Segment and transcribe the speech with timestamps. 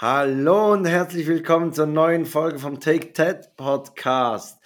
[0.00, 4.60] Hallo und herzlich willkommen zur neuen Folge vom Take That Podcast.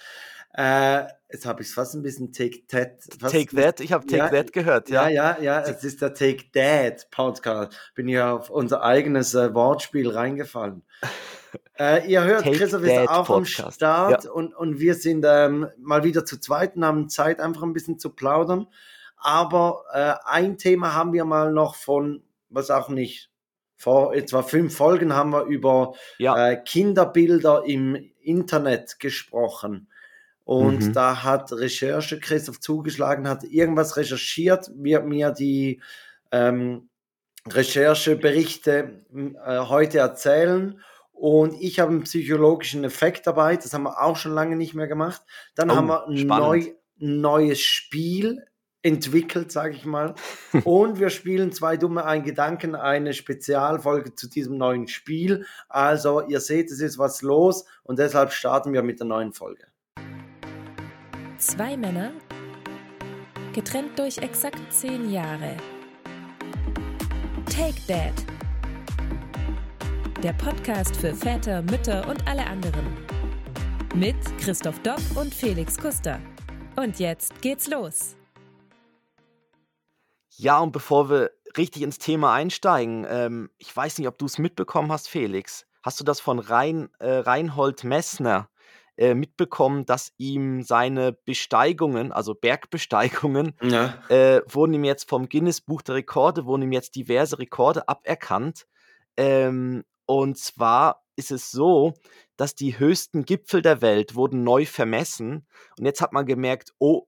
[0.53, 2.99] Äh, jetzt habe ich es fast ein bisschen Take That.
[3.19, 5.09] Take That, ich habe Take ja, That gehört, ja.
[5.09, 7.75] Ja, ja, ja, es ist der Take That Podcast.
[7.95, 10.83] Bin ja auf unser eigenes äh, Wortspiel reingefallen.
[11.79, 13.45] Äh, ihr hört, Take Christoph ist auch am.
[13.45, 14.31] Start Ja.
[14.31, 17.97] und, und wir sind ähm, mal wieder zu zweit und haben Zeit, einfach ein bisschen
[17.97, 18.67] zu plaudern.
[19.17, 23.32] Aber äh, ein Thema haben wir mal noch von, was auch nicht,
[23.83, 26.51] vor etwa fünf Folgen haben wir über Ja.
[26.51, 29.89] äh, Kinderbilder im Internet gesprochen.
[30.45, 30.93] Und Mhm.
[30.93, 35.81] da hat Recherche Christoph zugeschlagen, hat irgendwas recherchiert, wird mir die
[36.31, 36.89] ähm,
[37.47, 39.05] Rechercheberichte
[39.45, 40.79] äh, heute erzählen.
[41.11, 44.87] Und ich habe einen psychologischen Effekt dabei, das haben wir auch schon lange nicht mehr
[44.87, 45.21] gemacht.
[45.55, 48.43] Dann Oh, haben wir ein neu, neues Spiel
[48.83, 50.13] entwickelt, sage ich mal.
[50.63, 55.45] Und wir spielen zwei dumme ein Gedanken, eine Spezialfolge zu diesem neuen Spiel.
[55.69, 59.65] Also ihr seht, es ist was los und deshalb starten wir mit der neuen Folge.
[61.37, 62.11] Zwei Männer,
[63.53, 65.57] getrennt durch exakt zehn Jahre.
[67.45, 68.13] Take That.
[70.23, 72.87] Der Podcast für Väter, Mütter und alle anderen.
[73.95, 76.19] Mit Christoph Dopp und Felix Kuster.
[76.75, 78.15] Und jetzt geht's los.
[80.37, 84.37] Ja, und bevor wir richtig ins Thema einsteigen, ähm, ich weiß nicht, ob du es
[84.39, 85.65] mitbekommen hast, Felix.
[85.83, 88.49] Hast du das von Rein, äh, Reinhold Messner
[88.97, 93.93] äh, mitbekommen, dass ihm seine Besteigungen, also Bergbesteigungen, Ja.
[94.09, 98.65] äh, wurden ihm jetzt vom Guinness Buch der Rekorde, wurden ihm jetzt diverse Rekorde aberkannt.
[99.17, 101.93] Ähm, und zwar ist es so,
[102.37, 105.45] dass die höchsten Gipfel der Welt wurden neu vermessen.
[105.77, 107.07] Und jetzt hat man gemerkt, oh,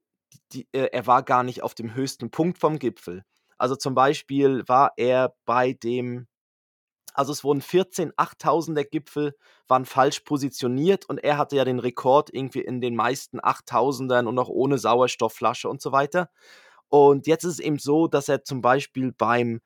[0.51, 3.23] die, äh, er war gar nicht auf dem höchsten Punkt vom Gipfel.
[3.57, 6.27] Also zum Beispiel war er bei dem,
[7.13, 9.35] also es wurden 14 8000er Gipfel,
[9.67, 14.37] waren falsch positioniert und er hatte ja den Rekord irgendwie in den meisten 8000ern und
[14.37, 16.29] auch ohne Sauerstoffflasche und so weiter.
[16.89, 19.61] Und jetzt ist es eben so, dass er zum Beispiel beim,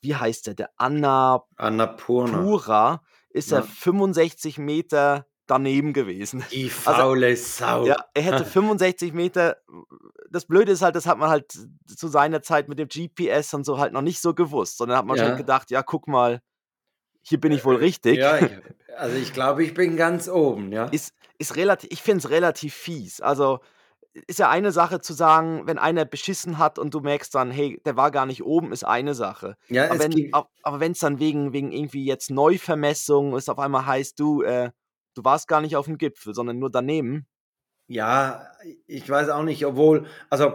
[0.00, 3.02] wie heißt der, der Annapura, Annapurna.
[3.30, 3.58] ist Ja.
[3.58, 6.44] er 65 Meter daneben gewesen.
[6.52, 7.66] Die faule Sau.
[7.80, 9.56] Also Ja, er hätte 65 Meter.
[10.30, 11.52] Das Blöde ist halt, das hat man halt
[11.86, 15.06] zu seiner Zeit mit dem GPS und so halt noch nicht so gewusst, sondern hat
[15.06, 15.26] man Ja.
[15.28, 16.40] schon gedacht, ja, guck mal,
[17.22, 18.18] hier bin ich wohl richtig.
[18.18, 18.50] Ja, ich,
[18.96, 20.84] also ich glaube, ich bin ganz oben, ja.
[20.86, 23.20] Ist, ist relativ, ich finde es relativ fies.
[23.20, 23.60] Also
[24.28, 27.80] ist ja eine Sache zu sagen, wenn einer beschissen hat und du merkst dann, hey,
[27.84, 29.56] der war gar nicht oben, ist eine Sache.
[29.68, 33.84] Ja, Aber wenn aber- aber es dann wegen, wegen irgendwie jetzt Neuvermessung es auf einmal
[33.86, 34.70] heißt, du, äh,
[35.16, 37.26] du warst gar nicht auf dem Gipfel, sondern nur daneben.
[37.88, 38.46] ja,
[38.86, 40.54] ich weiß auch nicht, obwohl, also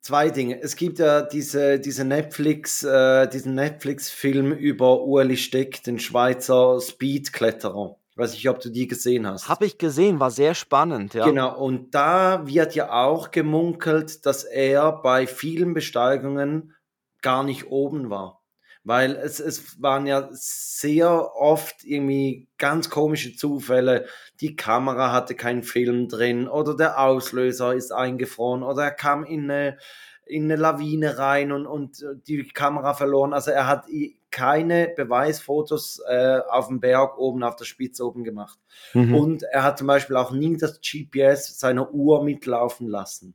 [0.00, 0.60] zwei Dinge.
[0.60, 7.96] Es gibt ja diese, diese Netflix, äh, diesen Netflix-Film über Ueli Steck, den Schweizer Speedkletterer.
[8.10, 9.48] Ich weiß nicht, ob du die gesehen hast.
[9.48, 11.24] Habe ich gesehen, war sehr spannend, ja.
[11.24, 16.74] Genau, und da wird ja auch gemunkelt, dass er bei vielen Besteigungen
[17.22, 18.39] gar nicht oben war.
[18.82, 24.06] Weil es, es waren ja sehr oft irgendwie ganz komische Zufälle.
[24.40, 29.50] Die Kamera hatte keinen Film drin oder der Auslöser ist eingefroren oder er kam in
[29.50, 29.76] eine,
[30.24, 33.34] in eine Lawine rein und, und die Kamera verloren.
[33.34, 33.84] Also er hat
[34.30, 38.58] keine Beweisfotos äh, auf dem Berg oben, auf der Spitze oben gemacht.
[38.94, 39.14] Mhm.
[39.14, 43.34] Und er hat zum Beispiel auch nie das GPS seiner Uhr mitlaufen lassen.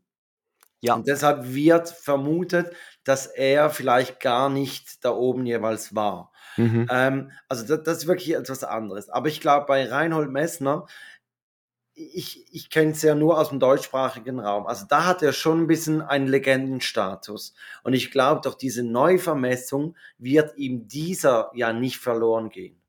[0.81, 0.95] Ja.
[0.95, 6.31] Und deshalb wird vermutet, dass er vielleicht gar nicht da oben jeweils war.
[6.57, 6.87] Mhm.
[6.91, 9.09] Ähm, also das, das ist wirklich etwas anderes.
[9.09, 10.85] Aber ich glaube, bei Reinhold Messner,
[11.95, 14.67] ich, ich kenne es ja nur aus dem deutschsprachigen Raum.
[14.67, 17.53] Also da hat er schon ein bisschen einen Legendenstatus.
[17.83, 22.81] Und ich glaube, durch diese Neuvermessung wird ihm dieser ja nicht verloren gehen.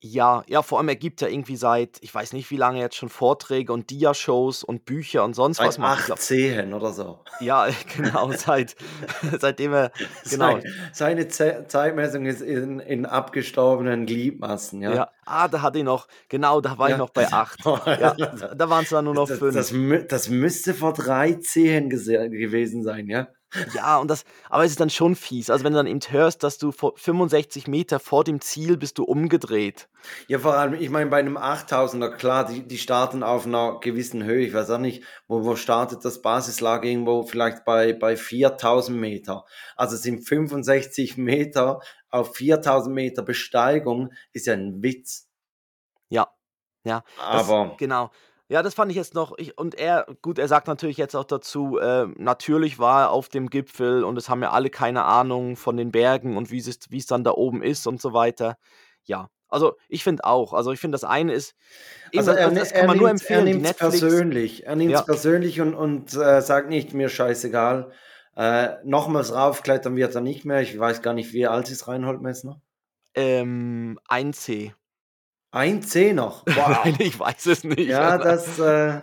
[0.00, 2.94] Ja, ja, vor allem er gibt ja irgendwie seit, ich weiß nicht wie lange jetzt
[2.94, 5.98] schon Vorträge und Dia-Shows und Bücher und sonst was Seit macht.
[6.00, 7.24] Ich glaub, 18 oder so.
[7.40, 7.66] ja,
[7.96, 8.76] genau, seit,
[9.40, 9.90] seitdem er,
[10.30, 14.94] genau, Sein, seine Ze Zeitmessung ist in, in abgestorbenen Gliedmassen, ja.
[14.94, 15.10] ja.
[15.24, 16.94] Ah, da hatte ich noch, genau, da war Ja.
[16.94, 17.58] ich noch bei acht.
[17.64, 19.54] Ja, da waren es dann nur noch das, fünf.
[19.54, 23.26] das, mü- das müsste vor 13 gese- gewesen sein, ja.
[23.74, 25.48] Ja, und das, aber es ist dann schon fies.
[25.48, 28.98] Also wenn du dann eben hörst, dass du vor 65 Meter vor dem Ziel bist
[28.98, 29.88] du umgedreht.
[30.26, 34.22] Ja, vor allem, ich meine, bei einem 8000er, klar, die, die starten auf einer gewissen
[34.24, 34.46] Höhe.
[34.46, 39.44] Ich weiß auch nicht, wo, wo startet das Basislager irgendwo vielleicht bei, bei 4000 Meter.
[39.76, 41.80] Also es sind 65 Meter
[42.10, 45.28] auf 4000 Meter Besteigung, ist ja ein Witz.
[46.10, 46.28] Ja,
[46.84, 47.02] ja.
[47.16, 48.10] Das, Aber genau.
[48.48, 49.36] Ja, das fand ich jetzt noch.
[49.36, 53.28] Ich, und er, gut, er sagt natürlich jetzt auch dazu, äh, natürlich war er auf
[53.28, 56.66] dem Gipfel und es haben ja alle keine Ahnung von den Bergen und wie es,
[56.68, 58.56] es dann da oben ist und so weiter.
[59.04, 59.28] ja.
[59.50, 60.52] Also ich finde auch.
[60.52, 61.54] Also ich finde, das eine ist.
[62.14, 63.46] Also er, das er kann man nur nimmt er empfehlen.
[63.46, 64.00] Die nimmt's Netflix.
[64.00, 64.66] persönlich.
[64.66, 65.04] Er nimmt es Ja.
[65.06, 67.90] persönlich und, und äh, sagt nicht, mir scheißegal.
[68.36, 70.60] Äh, nochmals raufklettern wird er nicht mehr.
[70.60, 72.60] Ich weiß gar nicht, wie alt ist Reinhold Messner?
[73.14, 74.72] Ähm, 1C.
[75.50, 76.44] Ein C noch.
[76.46, 76.80] Wow.
[76.84, 77.88] Nein, ich weiß es nicht.
[77.88, 78.58] ja, das.
[78.58, 79.00] Äh,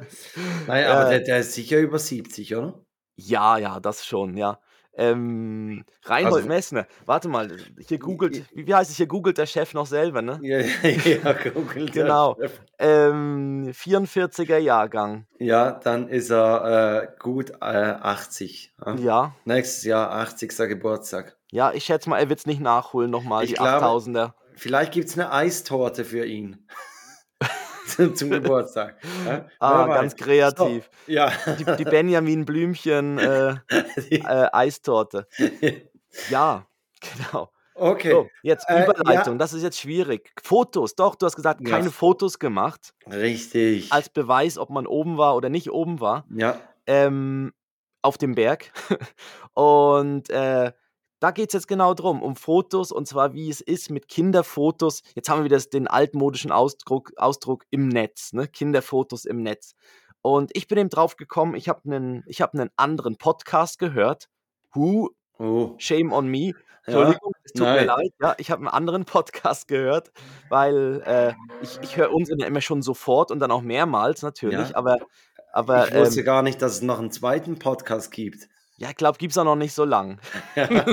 [0.68, 1.10] nein, aber Äh.
[1.10, 2.80] der, der ist sicher über 70, oder?
[3.16, 4.60] Ja, ja, das schon, ja.
[4.98, 7.52] Ähm, Reinhold Also- Messner, warte mal,
[7.86, 10.40] hier googelt, wie, heißt es, hier googelt der Chef noch selber, ne?
[10.42, 10.60] Ja,
[10.90, 12.38] ja, googelt der Genau.
[12.80, 15.28] Ähm, 44er Jahrgang.
[15.38, 18.74] Ja, dann ist er äh, gut äh, 80.
[18.86, 18.96] Ja?
[18.96, 20.56] Ja, Nächstes Jahr 80.
[20.70, 21.36] Geburtstag.
[21.52, 24.32] ja, ich schätze mal, er wird es nicht nachholen nochmal, Ich die glaube- 8000er.
[24.58, 26.68] Vielleicht gibt es eine Eistorte für ihn.
[28.16, 28.98] zum, Geburtstag.
[29.26, 29.48] Ja?
[29.60, 30.18] Ah, ganz weiß.
[30.18, 30.90] kreativ.
[31.06, 31.32] So, ja.
[31.60, 33.56] Die, die Benjamin Blümchen äh,
[34.10, 35.28] äh, Eistorte.
[36.30, 36.66] Ja,
[37.02, 37.52] genau.
[37.74, 38.12] okay.
[38.12, 39.38] So, jetzt Äh, Überleitung, ja.
[39.38, 40.32] das ist jetzt schwierig.
[40.42, 41.70] Fotos, doch, du hast gesagt, Ja.
[41.76, 43.92] keine Fotos gemacht, Richtig.
[43.92, 46.26] als Beweis, ob man oben war oder nicht oben war.
[46.34, 46.58] ja.
[46.88, 47.52] ähm,
[48.02, 48.72] auf dem Berg.
[49.54, 50.72] und äh,
[51.26, 55.02] da geht es jetzt genau drum, um Fotos und zwar wie es ist mit Kinderfotos.
[55.16, 58.48] Jetzt haben wir wieder den altmodischen Ausdruck, Ausdruck im Netz, ne?
[58.48, 59.74] Kinderfotos im Netz.
[60.22, 64.30] Und ich bin eben drauf gekommen, ich habe einen hab einen anderen Podcast gehört.
[64.76, 65.74] Who, Oh.
[65.80, 66.50] shame on me.
[66.50, 66.54] Ja.
[66.86, 67.86] Entschuldigung, es tut mir Nein.
[67.88, 68.14] leid.
[68.22, 70.12] Ja, ich habe einen anderen Podcast gehört,
[70.50, 71.34] weil äh,
[71.64, 74.76] ich, ich höre unseren ja immer schon sofort und dann auch mehrmals natürlich, Ja.
[74.76, 75.00] aber,
[75.54, 78.48] aber ich wusste ähm, gar nicht, dass es noch einen zweiten Podcast gibt.
[78.78, 80.20] Ja, ich glaube, gibt es auch noch nicht so lang.
[80.56, 80.68] Ja.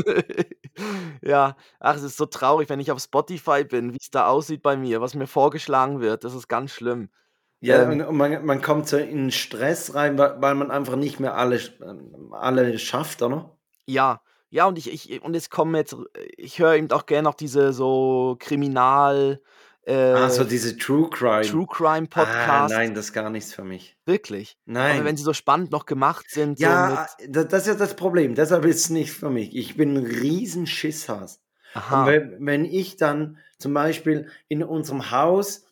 [1.23, 4.62] ja, ach, es ist so traurig, wenn ich auf Spotify bin, wie es da aussieht
[4.62, 6.25] bei mir, was mir vorgeschlagen wird.
[6.25, 7.11] Das ist ganz schlimm.
[7.61, 8.00] Ja, Ähm.
[8.00, 11.61] und, man, man kommt so in Stress rein, weil, weil man einfach nicht mehr alle,
[11.81, 13.56] ähm, alle schafft, oder?
[13.87, 14.20] Ja,
[14.50, 15.96] ja, und ich, ich, und es kommen jetzt,
[16.37, 19.40] ich höre eben auch gerne noch diese so Kriminal,
[19.84, 21.43] äh, ah, so diese True Crime.
[21.43, 22.76] True Crime Ah, Podcasts.
[22.76, 23.96] nein, das ist gar nichts für mich.
[24.06, 24.56] Wirklich.
[24.64, 24.96] Nein.
[24.96, 27.75] Aber wenn sie so spannend noch gemacht sind, so ja, mit, da- das ist ja
[27.75, 28.34] das Problem.
[28.34, 29.55] Deshalb ist es nicht für mich.
[29.56, 31.43] Ich bin ein riesen Schisshas.
[31.75, 35.64] Und aha, wenn, wenn ich dann zum Beispiel in unserem Haus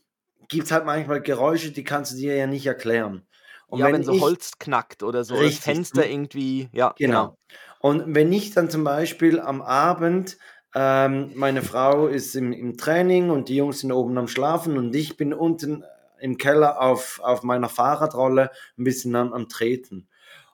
[0.49, 3.23] gibt es halt manchmal Geräusche, die kannst du dir ja nicht erklären.
[3.69, 6.93] Und ja, wenn, so ich, Holz knackt oder so, das Richtig, Fenster du- irgendwie, ja,
[6.99, 7.37] Genau.
[7.79, 10.39] Und wenn ich dann zum Beispiel am Abend,
[10.75, 14.95] ähm, meine Frau ist im, im Training und die Jungs sind oben am Schlafen und
[14.95, 15.85] ich bin unten
[16.21, 20.07] im Keller auf, auf meiner Fahrradrolle ein bisschen am, am Treten.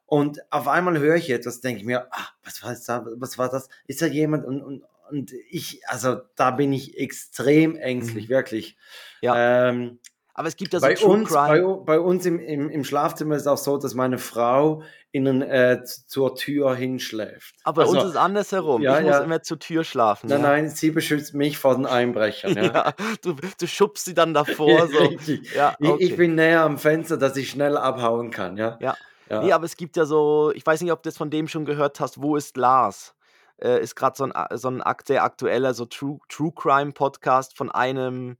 [0.07, 2.89] Und auf einmal höre ich etwas, denke ich mir, ah, was war das?
[2.89, 3.69] Was war das?
[3.87, 4.45] Ist da jemand?
[4.45, 8.77] Und, und, und ich, also da bin ich extrem ängstlich, wirklich.
[9.21, 9.27] Mhm.
[9.27, 9.69] Ja.
[9.69, 9.99] Ähm,
[10.39, 11.67] Aber es gibt ja so bei, True uns, bei, Crime.
[11.67, 15.83] u- bei uns im, im, im Schlafzimmer ist auch so, dass meine Frau innen äh,
[15.85, 17.55] zur Tür hinschläft.
[17.65, 18.83] Aber bei Also, uns ist es andersherum.
[18.83, 19.21] ja, ich muss ja.
[19.21, 20.29] immer zur Tür schlafen.
[20.29, 20.47] Nein, ja.
[20.49, 22.55] nein, sie beschützt mich vor den Einbrechern.
[22.55, 22.93] Ja.
[23.23, 24.89] Du, du schubst sie dann davor.
[24.89, 25.33] so.
[25.55, 26.05] Ja, Ich, okay.
[26.05, 28.57] ich bin näher am Fenster, dass ich schnell abhauen kann.
[28.59, 28.79] Ja.
[28.81, 28.95] Ja.
[29.31, 29.43] Ja.
[29.43, 31.65] Nee, aber es gibt ja so, ich weiß nicht, ob du das von dem schon
[31.65, 33.15] gehört hast, Wo ist Lars?
[33.59, 37.71] Äh, ist gerade so ein, so ein sehr aktueller, so True, True Crime Podcast von
[37.73, 38.37] einem,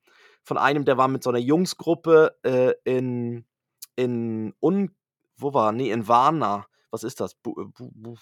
[0.47, 3.45] von einem, der war mit so einer Jungsgruppe äh, in,
[3.97, 4.95] in, Un,
[5.37, 6.67] wo war, nee, in Varna.
[6.93, 7.35] Was ist das?
[7.35, 8.15] Bu, bu, bu,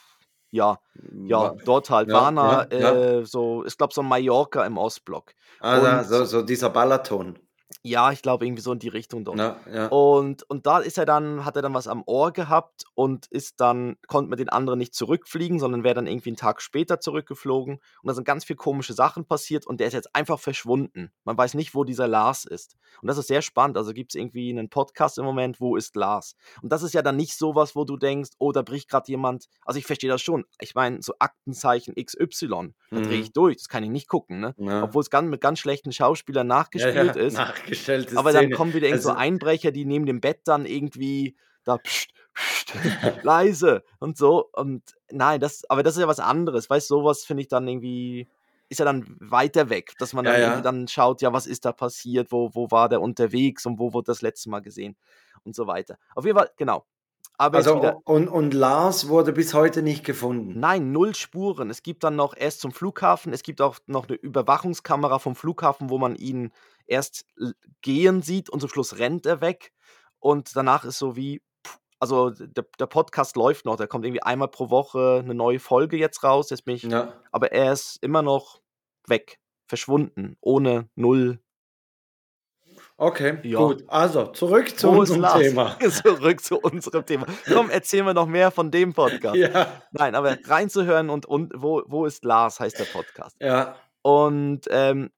[0.50, 0.78] ja,
[1.26, 2.08] ja, dort halt.
[2.08, 2.94] Ja, Varna, ja, ja.
[2.94, 5.34] Äh, so, ich glaube, so Mallorca im Ostblock.
[5.60, 7.38] Also, Und- so, so dieser Balaton.
[7.86, 9.38] Ja, ich glaube, irgendwie so in die Richtung dort.
[9.38, 9.86] Ja, ja.
[9.88, 13.60] Und, und da ist er dann, hat er dann was am Ohr gehabt und ist
[13.60, 17.74] dann, konnte mit den anderen nicht zurückfliegen, sondern wäre dann irgendwie einen Tag später zurückgeflogen.
[17.74, 21.12] Und da sind ganz viele komische Sachen passiert und der ist jetzt einfach verschwunden.
[21.24, 22.76] Man weiß nicht, wo dieser Lars ist.
[23.02, 23.76] Und das ist sehr spannend.
[23.76, 26.36] Also gibt es irgendwie einen Podcast im Moment, wo ist Lars?
[26.62, 29.46] Und das ist ja dann nicht sowas, wo du denkst, oh, da bricht gerade jemand.
[29.66, 30.46] Also ich verstehe das schon.
[30.58, 33.22] Ich meine, so Aktenzeichen XY, da drehe Mhm.
[33.24, 33.56] ich durch.
[33.58, 34.54] Das kann ich nicht gucken, ne?
[34.56, 34.84] ja.
[34.84, 37.36] Obwohl es ganz, mit ganz schlechten Schauspielern nachgespielt ist.
[37.74, 38.54] Nachgestellte Aber dann Szene.
[38.56, 42.74] kommen wieder irgend so Also- Einbrecher, die neben dem Bett dann irgendwie da pst, pst,
[43.22, 44.48] leise und so.
[44.52, 46.68] Und nein, das, aber das ist ja was anderes.
[46.68, 48.28] Weißt du, sowas finde ich dann irgendwie,
[48.68, 50.46] ist ja dann weiter weg, dass man Ja, dann ja.
[50.48, 53.92] irgendwie dann schaut, ja, was ist da passiert, wo, wo war der unterwegs und wo
[53.92, 54.96] wurde das letzte Mal gesehen
[55.44, 55.96] und so weiter.
[56.14, 56.84] Auf jeden Fall, genau.
[57.36, 60.60] Aber Also, und, und Lars wurde bis heute nicht gefunden.
[60.60, 61.68] Nein, null Spuren.
[61.68, 65.90] Es gibt dann noch erst zum Flughafen, es gibt auch noch eine Überwachungskamera vom Flughafen,
[65.90, 66.52] wo man ihn
[66.86, 67.24] erst
[67.82, 69.72] gehen sieht und zum Schluss rennt er weg.
[70.18, 71.42] Und danach ist so wie,
[72.00, 75.96] also der, der Podcast läuft noch, da kommt irgendwie einmal pro Woche eine neue Folge
[75.96, 76.50] jetzt raus.
[76.50, 77.12] Jetzt bin ich, Ja.
[77.32, 78.60] aber er ist immer noch
[79.06, 79.38] weg,
[79.68, 81.40] verschwunden, ohne null.
[82.96, 83.58] Okay, Ja.
[83.58, 83.84] gut.
[83.88, 85.40] Also, zurück zu Wo unserem?
[85.40, 85.76] Thema.
[85.90, 87.26] Zurück zu unserem Thema.
[87.52, 89.36] Komm, erzähl mir noch mehr von dem Podcast.
[89.36, 93.36] Ja, Nein, aber reinzuhören und, und wo, wo ist Lars, heißt der Podcast.
[93.40, 93.76] ja.
[94.02, 95.10] Und ähm,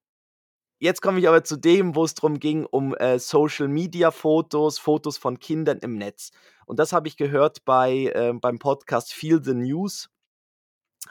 [0.78, 5.38] jetzt komme ich aber zu dem, wo es darum ging, um äh, Social-Media-Fotos, Fotos von
[5.38, 6.30] Kindern im Netz.
[6.66, 10.08] Und das habe ich gehört bei, äh, beim Podcast Feel the News,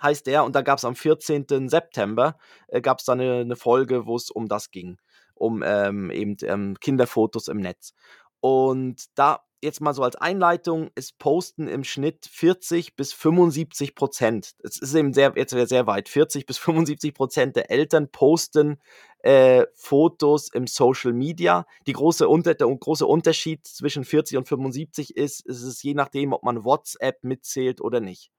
[0.02, 0.44] heißt der.
[0.44, 1.70] Und da gab es am 14.
[1.70, 4.98] September, äh, gab es da eine, eine Folge, wo es um das ging,
[5.34, 7.94] um ähm, eben ähm, Kinderfotos im Netz.
[8.42, 14.54] Und da jetzt mal so als Einleitung, es posten im Schnitt 40 bis 75 Prozent.
[14.64, 16.08] Es ist eben sehr, jetzt sehr weit.
[16.08, 18.80] 40 bis 75 Prozent der Eltern posten
[19.26, 21.66] äh, Fotos im Social Media.
[21.88, 26.32] Die große Unter der große Unterschied zwischen 40 und 75 ist, ist es je nachdem,
[26.32, 28.32] ob man WhatsApp mitzählt oder nicht.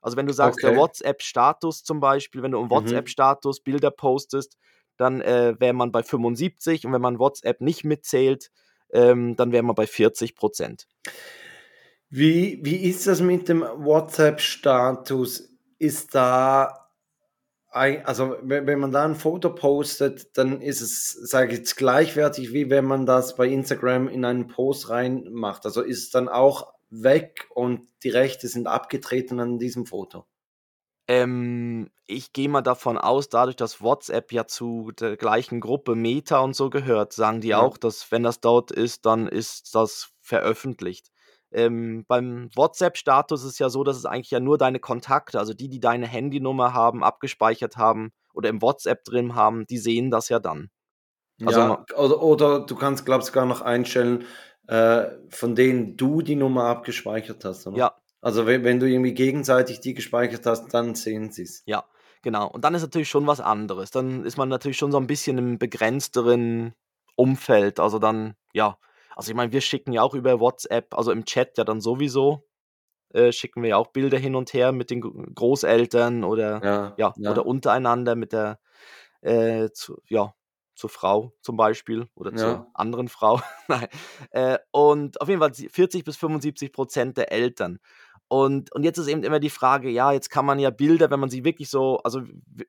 [0.00, 0.72] Also wenn du sagst, okay.
[0.72, 2.70] der WhatsApp-Status zum Beispiel, wenn du im mhm.
[2.70, 4.56] WhatsApp-Status Bilder postest,
[4.96, 8.52] dann äh, wäre man bei 75 und wenn man WhatsApp nicht mitzählt,
[8.92, 10.86] ähm, dann wären wir bei 40 Prozent.
[12.08, 15.48] Wie, wie ist das mit dem WhatsApp-Status?
[15.78, 16.89] Ist da,
[17.70, 22.68] also wenn man da ein Foto postet, dann ist es, sage ich jetzt, gleichwertig, wie
[22.68, 25.64] wenn man das bei Instagram in einen Post reinmacht.
[25.64, 30.26] Also ist es dann auch weg und die Rechte sind abgetreten an diesem Foto.
[31.06, 36.40] Ähm, ich gehe mal davon aus, dadurch, dass WhatsApp ja zu der gleichen Gruppe Meta
[36.40, 37.60] und so gehört, sagen die ja.
[37.60, 41.10] auch, dass wenn das dort ist, dann ist das veröffentlicht.
[41.52, 45.52] Ähm, beim WhatsApp-Status ist es ja so, dass es eigentlich ja nur deine Kontakte, also
[45.52, 50.28] die, die deine Handynummer haben, abgespeichert haben oder im WhatsApp drin haben, die sehen das
[50.28, 50.70] ja dann.
[51.44, 54.24] Also, ja, oder, oder du kannst, glaube ich, sogar noch einstellen,
[54.68, 57.66] äh, von denen du die Nummer abgespeichert hast.
[57.66, 57.76] Oder?
[57.76, 61.62] Ja, also wenn, wenn du irgendwie gegenseitig die gespeichert hast, dann sehen sie es.
[61.66, 61.84] Ja,
[62.22, 62.48] genau.
[62.48, 63.90] Und dann ist natürlich schon was anderes.
[63.90, 66.74] Dann ist man natürlich schon so ein bisschen im begrenzteren
[67.16, 67.80] Umfeld.
[67.80, 68.78] Also dann, ja.
[69.20, 72.48] Also ich meine, wir schicken ja auch über WhatsApp, also im Chat ja dann sowieso,
[73.12, 77.14] äh, schicken wir ja auch Bilder hin und her mit den Großeltern oder ja, ja,
[77.16, 77.30] ja.
[77.30, 78.60] oder untereinander mit der
[79.20, 80.34] äh, zu, ja,
[80.74, 83.40] zur Frau zum Beispiel oder zur anderen Frau.
[83.68, 83.88] Nein.
[84.30, 87.78] Äh, und auf jeden Fall 40 bis 75 Prozent der Eltern
[88.32, 91.18] und, und jetzt ist eben immer die Frage, ja, jetzt kann man ja Bilder, wenn
[91.18, 92.22] man sie wirklich so, also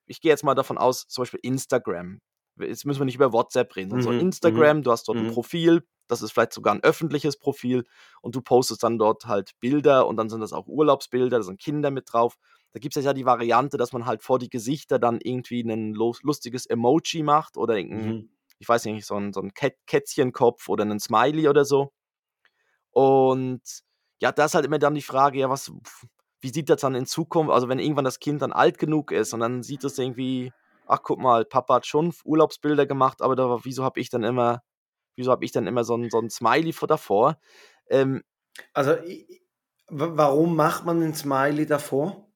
[0.08, 2.20] ich gehe jetzt mal davon aus, zum Beispiel Instagram.
[2.62, 4.84] Jetzt müssen wir nicht über WhatsApp reden, sondern mhm, so Instagram, mhm.
[4.84, 5.27] du hast dort mhm.
[5.27, 7.86] ein Profil, das ist vielleicht sogar ein öffentliches Profil
[8.22, 11.60] und du postest dann dort halt Bilder und dann sind das auch Urlaubsbilder, da sind
[11.60, 12.38] Kinder mit drauf.
[12.74, 15.94] Da gibt es ja die Variante, dass man halt vor die Gesichter dann irgendwie ein
[15.94, 18.30] lustiges Emoji macht oder irgendein, mhm.
[18.60, 21.91] ich weiß nicht, so ein, so ein Kätzchenkopf oder einen Smiley oder so.
[22.91, 23.62] Und
[24.20, 25.72] ja, da ist halt immer dann die Frage, ja, was,
[26.41, 29.34] wie sieht das dann in Zukunft, also wenn irgendwann das Kind dann alt genug ist
[29.34, 30.51] und dann sieht es irgendwie,
[30.91, 34.62] ach guck mal, Papa hat schon Urlaubsbilder gemacht, aber da, wieso habe ich dann immer,
[35.15, 37.39] wieso habe ich dann immer so ein, so ein Smiley vor davor?
[37.89, 38.24] Ähm,
[38.74, 38.95] also
[39.89, 42.27] warum macht man ein Smiley davor?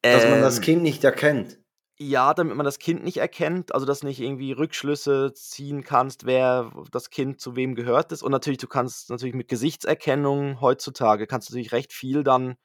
[0.00, 0.62] Dass ähm, man das ähm.
[0.62, 1.58] Kind nicht erkennt.
[1.98, 6.70] Ja, damit man das Kind nicht erkennt, also dass nicht irgendwie Rückschlüsse ziehen kannst, wer
[6.92, 8.22] das Kind zu wem gehört ist.
[8.22, 12.56] Und natürlich, du kannst natürlich mit Gesichtserkennung heutzutage, kannst du natürlich recht viel dann,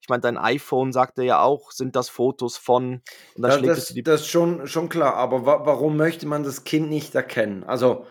[0.00, 3.02] ich meine, dein iPhone sagt dir ja auch, sind das Fotos von,
[3.34, 4.02] und dann ja, schlägt das, es die.
[4.02, 7.64] Das ist schon, schon klar, aber wa warum möchte man das Kind nicht erkennen?
[7.64, 8.06] Also.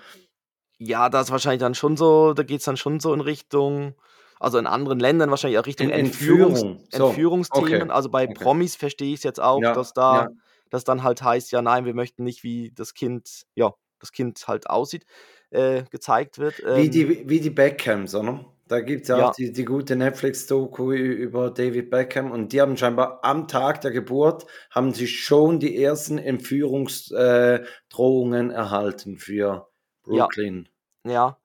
[0.78, 3.96] Ja, das ist wahrscheinlich dann schon so, da geht es dann schon so in Richtung,
[4.40, 6.88] also in anderen Ländern wahrscheinlich auch Richtung Entführungs Entführung.
[6.90, 7.08] So.
[7.08, 7.82] Entführungsthemen.
[7.84, 7.92] Okay.
[7.92, 8.34] Also bei okay.
[8.34, 10.22] Promis verstehe ich es jetzt auch, ja, dass da.
[10.22, 10.30] Ja
[10.70, 14.48] das dann halt heißt, ja, nein, wir möchten nicht, wie das Kind, ja, das Kind
[14.48, 15.06] halt aussieht,
[15.50, 16.62] äh, gezeigt wird.
[16.66, 18.46] Ähm, wie, die, wie die Beckhams, oder?
[18.70, 22.62] Da gibt es ja, ja, auch die, die gute Netflix-Doku über David Beckham und die
[22.62, 29.68] haben scheinbar am Tag der Geburt haben sie schon die ersten Entführungsdrohungen äh, erhalten für
[30.04, 30.70] Brooklyn.
[31.04, 31.36] Ja, ja.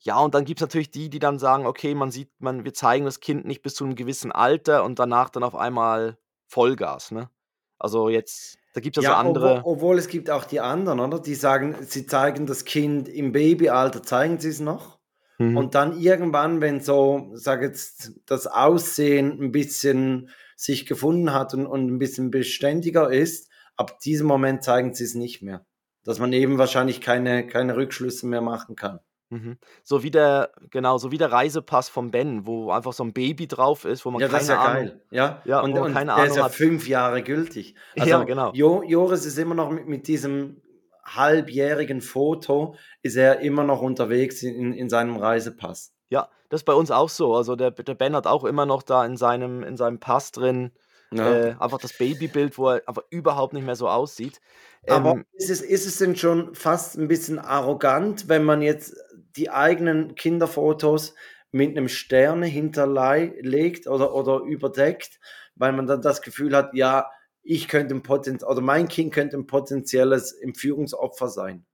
[0.00, 2.74] Ja, und dann gibt es natürlich die, die dann sagen, okay, man sieht, man, wir
[2.74, 7.10] zeigen das Kind nicht bis zu einem gewissen Alter und danach dann auf einmal Vollgas,
[7.10, 7.30] ne?
[7.78, 9.60] Also jetzt da gibt es ja, andere.
[9.60, 11.20] Obwohl, obwohl, es gibt auch die anderen, oder?
[11.20, 14.98] Die sagen, sie zeigen das Kind im Babyalter, zeigen sie es noch.
[15.38, 15.56] Mhm.
[15.56, 21.66] Und dann irgendwann, wenn so, sag jetzt, das Aussehen ein bisschen sich gefunden hat und,
[21.66, 25.66] und ein bisschen beständiger ist, ab diesem Moment zeigen sie es nicht mehr.
[26.04, 29.00] Dass man eben wahrscheinlich keine, keine Rückschlüsse mehr machen kann.
[29.30, 29.58] Mhm.
[29.82, 33.48] So wie der, genau, so wie der Reisepass von Ben, wo einfach so ein Baby
[33.48, 35.02] drauf ist, wo man ja, keine das ist ja Ahnung, geil.
[35.10, 36.52] Ja, ja und, und keine der Ahnung ist ja hat.
[36.52, 37.74] fünf Jahre gültig.
[37.98, 38.52] Also ja, genau.
[38.52, 40.62] Jo, Joris ist immer noch mit, mit diesem
[41.04, 45.92] halbjährigen Foto, ist er immer noch unterwegs in, in seinem Reisepass.
[46.08, 47.34] Ja, das ist bei uns auch so.
[47.34, 50.72] Also der, der Ben hat auch immer noch da in seinem, in seinem Pass drin
[51.12, 51.32] ja.
[51.32, 54.40] äh, einfach das Babybild, wo er einfach überhaupt nicht mehr so aussieht.
[54.86, 58.96] Aber ähm, ist, es, ist es denn schon fast ein bisschen arrogant, wenn man jetzt
[59.36, 61.14] die eigenen Kinderfotos
[61.50, 65.20] mit einem Sterne hinterlegt oder, oder überdeckt,
[65.54, 67.10] weil man dann das Gefühl hat, ja,
[67.44, 71.64] ich könnte ein Potent oder mein Kind könnte ein potenzielles Entführungsopfer sein.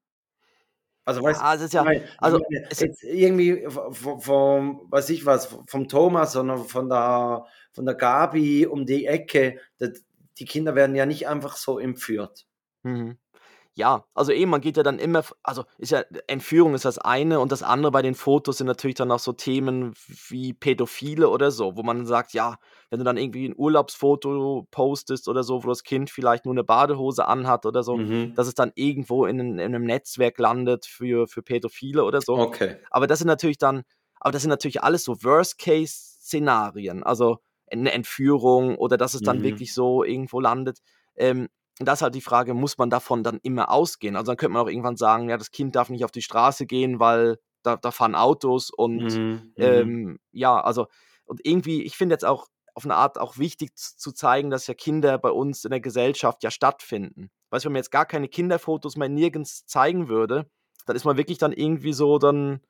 [1.05, 5.57] Also, weißt Ja, ist ja, meine, also meine, jetzt irgendwie vom, vom, weiß ich was,
[5.67, 10.05] vom Thomas, sondern von der, von der Gabi um die Ecke, das,
[10.39, 12.47] die Kinder werden ja nicht einfach so entführt.
[12.83, 13.17] Mhm.
[13.81, 17.41] Ja, also eben, man geht ja dann immer, also ist ja, Entführung ist das eine
[17.41, 19.95] und das andere bei den Fotos sind natürlich dann auch so Themen
[20.29, 22.59] wie Pädophile oder so, wo man sagt, ja,
[22.91, 26.63] wenn du dann irgendwie ein Urlaubsfoto postest oder so, wo das Kind vielleicht nur eine
[26.63, 28.35] Badehose anhat oder so, Mhm.
[28.35, 32.35] dass es dann irgendwo in, in einem Netzwerk landet für, für Pädophile oder so.
[32.35, 32.77] Okay.
[32.91, 33.85] Aber das sind natürlich dann,
[34.21, 37.39] aber das sind natürlich alles so Worst-Case-Szenarien, also
[37.73, 39.43] eine Entführung oder dass es dann Mhm.
[39.45, 40.81] wirklich so irgendwo landet.
[41.17, 41.49] Ähm,
[41.81, 44.17] und das ist halt die Frage, muss man davon dann immer ausgehen?
[44.17, 46.67] Also dann könnte man auch irgendwann sagen, ja, das Kind darf nicht auf die Straße
[46.67, 49.53] gehen, weil da, da fahren Autos und Mhm.
[49.57, 49.57] Mhm.
[49.57, 50.87] ähm, ja, also
[51.25, 54.67] und irgendwie, ich finde jetzt auch auf eine Art auch wichtig z- zu zeigen, dass
[54.67, 57.31] ja Kinder bei uns in der Gesellschaft ja stattfinden.
[57.51, 60.51] Weißt du, wenn man jetzt gar keine Kinderfotos mehr nirgends zeigen würde,
[60.87, 62.61] dann ist man wirklich dann irgendwie so dann,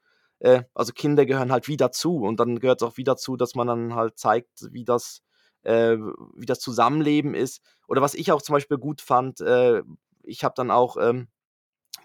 [0.41, 3.55] äh, also Kinder gehören halt wie dazu und dann gehört es auch wieder dazu, dass
[3.55, 5.23] man dann halt zeigt, wie das,
[5.63, 5.97] äh,
[6.35, 7.63] wie das Zusammenleben ist.
[7.89, 9.83] Oder was ich auch zum Beispiel gut fand, äh,
[10.23, 11.29] ich habe dann auch, ähm,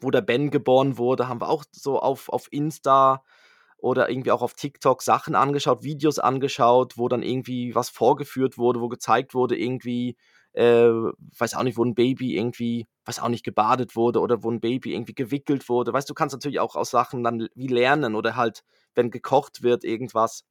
[0.01, 3.23] wo der Ben geboren wurde, haben wir auch so auf, auf Insta
[3.77, 8.81] oder irgendwie auch auf TikTok Sachen angeschaut, Videos angeschaut, wo dann irgendwie was vorgeführt wurde,
[8.81, 10.17] wo gezeigt wurde, irgendwie,
[10.53, 14.49] äh, weiß auch nicht, wo ein Baby irgendwie, weiß auch nicht, gebadet wurde oder wo
[14.49, 15.93] ein Baby irgendwie gewickelt wurde.
[15.93, 18.63] Weißt du, du kannst natürlich auch aus Sachen dann wie lernen oder halt,
[18.95, 20.45] wenn gekocht wird, irgendwas,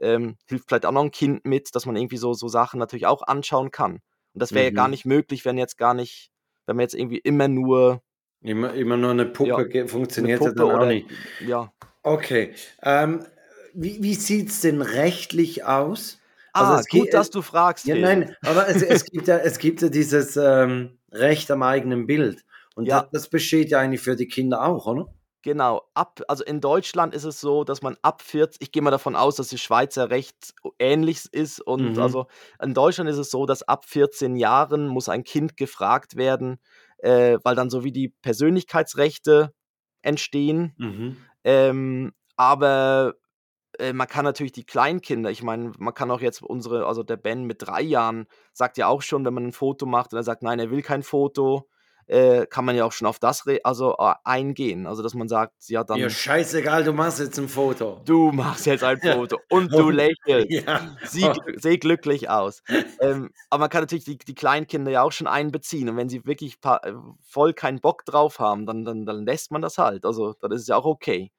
[0.00, 3.06] ähm, hilft vielleicht auch noch ein Kind mit, dass man irgendwie so, so Sachen natürlich
[3.06, 3.94] auch anschauen kann.
[4.34, 4.90] Und das wäre ja gar Mhm.
[4.90, 6.30] nicht möglich, wenn jetzt gar nicht,
[6.66, 8.02] wenn man jetzt irgendwie immer nur
[8.42, 11.08] Immer, immer nur eine Puppe ja, ge- eine funktioniert ja Puppe dann auch oder nicht.
[11.38, 11.72] ja.
[12.02, 12.54] Okay.
[12.82, 13.26] Ähm,
[13.74, 16.20] wie wie sieht es denn rechtlich aus?
[16.56, 19.38] Also Ah, es gibt, gut, dass du fragst, ja, nein, aber es, es gibt ja,
[19.38, 22.44] es gibt ja dieses ähm, Recht am eigenen Bild.
[22.76, 25.08] Und das, Ja, das besteht ja eigentlich für die Kinder auch, oder?
[25.44, 25.82] Genau.
[25.94, 29.14] Ab, also in Deutschland ist es so, dass man ab 40, ich gehe mal davon
[29.14, 31.60] aus, dass das Schweizer Recht ähnlich ist.
[31.60, 32.00] Und Mhm.
[32.00, 32.26] also
[32.60, 36.58] in Deutschland ist es so, dass ab 14 Jahren muss ein Kind gefragt werden,
[36.98, 39.54] äh, weil dann so wie die Persönlichkeitsrechte
[40.02, 40.74] entstehen.
[40.78, 41.16] Mhm.
[41.44, 43.14] Ähm, aber
[43.78, 47.16] äh, man kann natürlich die Kleinkinder, ich meine, man kann auch jetzt unsere, also der
[47.16, 50.24] Ben mit drei Jahren sagt ja auch schon, wenn man ein Foto macht und er
[50.24, 51.68] sagt, nein, er will kein Foto,
[52.06, 54.86] äh, kann man ja auch schon auf das also äh, eingehen.
[54.86, 58.00] Also dass man sagt, ja, Ja, dann scheißegal, du machst jetzt ein Foto.
[58.04, 59.14] du machst jetzt ein Ja.
[59.14, 60.50] Foto und du lächelst.
[60.50, 60.96] ja.
[61.04, 62.62] Sieh, seh glücklich aus.
[63.00, 65.88] Ähm, aber man kann natürlich die, die Kleinkinder ja auch schon einbeziehen.
[65.88, 66.58] Und wenn sie wirklich
[67.22, 70.04] voll keinen Bock drauf haben, dann, dann, dann lässt man das halt.
[70.04, 71.30] Also dann ist es ja auch okay.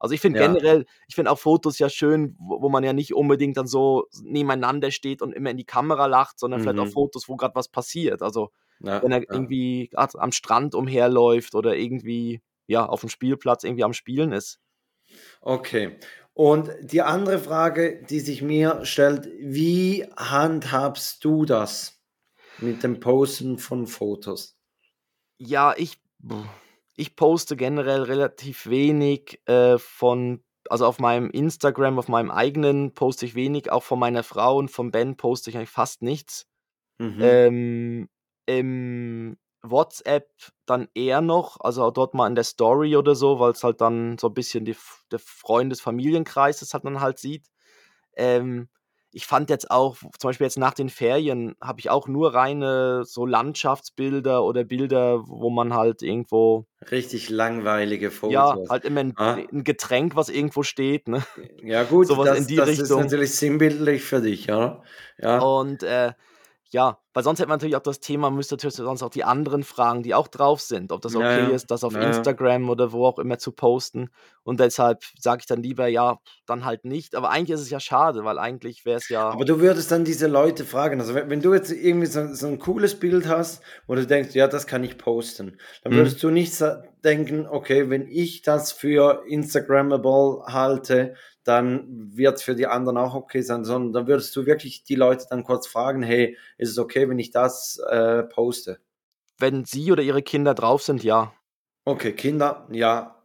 [0.00, 0.38] Also ich finde Ja.
[0.38, 4.06] generell, ich finde auch Fotos ja schön, wo, wo man ja nicht unbedingt dann so
[4.22, 6.90] nebeneinander steht und immer in die Kamera lacht, sondern vielleicht auch Mhm.
[6.90, 8.22] Fotos, wo gerade was passiert.
[8.22, 9.32] Also Ja, wenn er ja.
[9.32, 14.60] irgendwie am Strand umherläuft oder irgendwie ja auf dem Spielplatz irgendwie am Spielen ist.
[15.42, 15.98] Okay.
[16.34, 22.02] Und die andere Frage, die sich mir stellt, wie handhabst du das
[22.58, 24.58] mit dem Posten von Fotos?
[25.38, 25.98] Ja, ich,
[27.00, 33.24] ich poste generell relativ wenig äh, von, also auf meinem Instagram, auf meinem eigenen poste
[33.24, 36.46] ich wenig, auch von meiner Frau und von Ben poste ich eigentlich fast nichts.
[36.98, 37.18] Mhm.
[37.20, 38.08] Ähm,
[38.44, 40.28] Im WhatsApp
[40.66, 43.80] dann eher noch, also auch dort mal in der Story oder so, weil es halt
[43.80, 44.76] dann so ein bisschen die,
[45.10, 47.46] der Freundes-Familienkreis das halt dann halt sieht.
[48.14, 48.68] Ähm,
[49.12, 53.04] ich fand jetzt auch, zum Beispiel jetzt nach den Ferien, habe ich auch nur reine
[53.04, 58.70] so Landschaftsbilder oder Bilder, wo man halt irgendwo, Richtig langweilige ja, Fotos.
[58.70, 61.22] halt immer ein, Ah, ein Getränk, was irgendwo steht, ne?
[61.62, 63.00] ja gut, Sowas in das, die das ist Richtung.
[63.02, 64.82] natürlich sinnbildlich für dich, ja?
[65.18, 65.38] Ja.
[65.40, 66.12] Und äh,
[66.70, 69.64] ja, weil sonst hätte man natürlich auch das Thema, müsste natürlich sonst auch die anderen
[69.64, 72.08] fragen, die auch drauf sind, ob das okay ja, ist, das auf ja, ja.
[72.08, 74.10] Instagram oder wo auch immer zu posten.
[74.44, 77.16] Und deshalb sage ich dann lieber, ja, dann halt nicht.
[77.16, 80.04] Aber eigentlich ist es ja schade, weil eigentlich wäre es ja, Aber du würdest dann
[80.04, 83.62] diese Leute fragen, also wenn, wenn du jetzt irgendwie so, so ein cooles Bild hast,
[83.86, 86.54] wo du denkst, ja, das kann ich posten, dann hm, würdest du nicht
[87.04, 93.14] denken, okay, wenn ich das für Instagrammable halte, dann wird es für die anderen auch
[93.14, 96.78] okay sein, sondern dann würdest du wirklich die Leute dann kurz fragen, hey, ist es
[96.78, 98.80] okay, wenn ich das äh, poste?
[99.40, 101.32] wenn sie oder ihre Kinder drauf sind, ja.
[101.84, 103.16] Okay, Kinder, ja,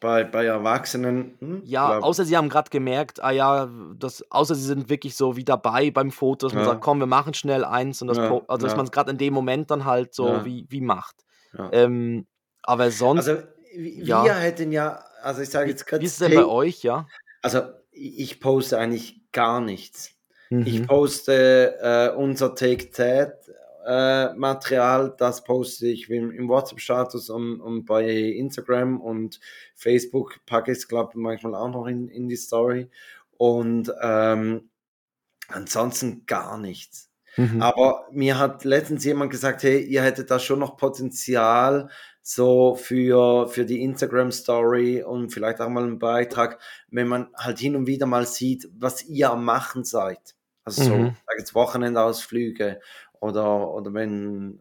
[0.00, 4.54] bei, bei Erwachsenen, hm, Ja, glaub, außer sie haben gerade gemerkt, ah ja, das, außer
[4.54, 7.32] sie sind wirklich so wie dabei beim Foto, dass man sagt, ja, komm, wir machen
[7.32, 10.12] schnell eins und das, ja, also dass man es gerade in dem Moment dann halt
[10.14, 11.24] so wie, wie macht.
[11.72, 12.26] Ähm,
[12.62, 13.42] aber sonst, Also
[13.76, 16.82] wir hätten ja, also ich sage wie, jetzt wie gerade, ist es denn bei euch,
[16.82, 17.06] ja?
[17.40, 20.13] Also ich poste eigentlich gar nichts.
[20.50, 20.86] Ich Mhm.
[20.86, 28.08] poste äh, unser Take Kindermaterial, äh, das poste ich im, im WhatsApp-Status und, und bei
[28.08, 29.40] Instagram und
[29.74, 32.88] Facebook packe ich es, glaube ich, manchmal auch noch in, in die Story.
[33.36, 34.70] Und ähm,
[35.48, 37.10] ansonsten gar nichts.
[37.36, 37.60] Mhm.
[37.60, 41.90] Aber mir hat letztens jemand gesagt, hey, ihr hättet da schon noch Potenzial
[42.26, 46.58] so für, für die Instagram Story und vielleicht auch mal einen Beitrag,
[46.88, 50.34] wenn man halt hin und wieder mal sieht, was ihr am Machen seid.
[50.64, 51.16] Also so, mhm.
[51.26, 52.80] sag jetzt Wochenendausflüge
[53.20, 54.58] oder, oder wenn.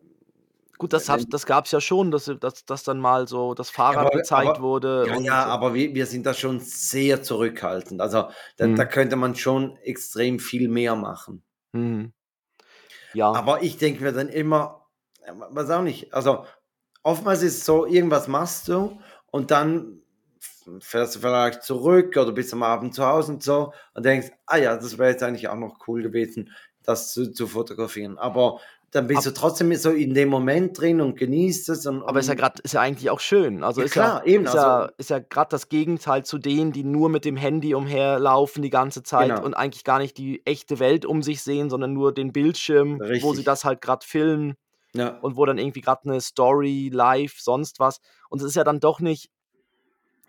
[0.77, 4.07] Gut, das, das gab es ja schon, dass, dass, dass dann mal so das Fahrrad
[4.07, 5.05] aber, gezeigt aber, wurde.
[5.07, 8.01] Ja, ja aber wir, wir sind da schon sehr zurückhaltend.
[8.01, 8.75] Also da, mhm.
[8.75, 11.43] da könnte man schon extrem viel mehr machen.
[11.71, 12.11] Mhm.
[13.13, 13.31] Ja.
[13.31, 14.85] Aber ich denke mir dann immer,
[15.51, 16.45] was auch nicht, also
[17.03, 18.97] oftmals ist es so, irgendwas machst du
[19.31, 19.99] und dann
[20.79, 24.57] fährst du vielleicht zurück oder bist am Abend zu Hause und so und denkst, ah
[24.57, 26.51] ja, das wäre jetzt eigentlich auch noch cool gewesen,
[26.83, 28.17] das zu, zu fotografieren.
[28.17, 28.59] Aber
[28.91, 31.85] dann bist Ab du trotzdem so in dem Moment drin und genießt es.
[31.87, 33.63] Und, aber ist ja gerade, ist ja eigentlich auch schön.
[33.63, 34.45] Also ja, ist klar, ja, eben.
[34.45, 37.73] Ist, also, ja, ist ja gerade das Gegenteil zu denen, die nur mit dem Handy
[37.73, 39.43] umherlaufen die ganze Zeit genau.
[39.43, 43.23] und eigentlich gar nicht die echte Welt um sich sehen, sondern nur den Bildschirm, Richtig.
[43.23, 44.55] wo sie das halt gerade filmen.
[44.95, 45.17] Ja.
[45.19, 47.99] Und wo dann irgendwie gerade eine Story, live, sonst was.
[48.29, 49.31] Und es ist ja dann doch nicht,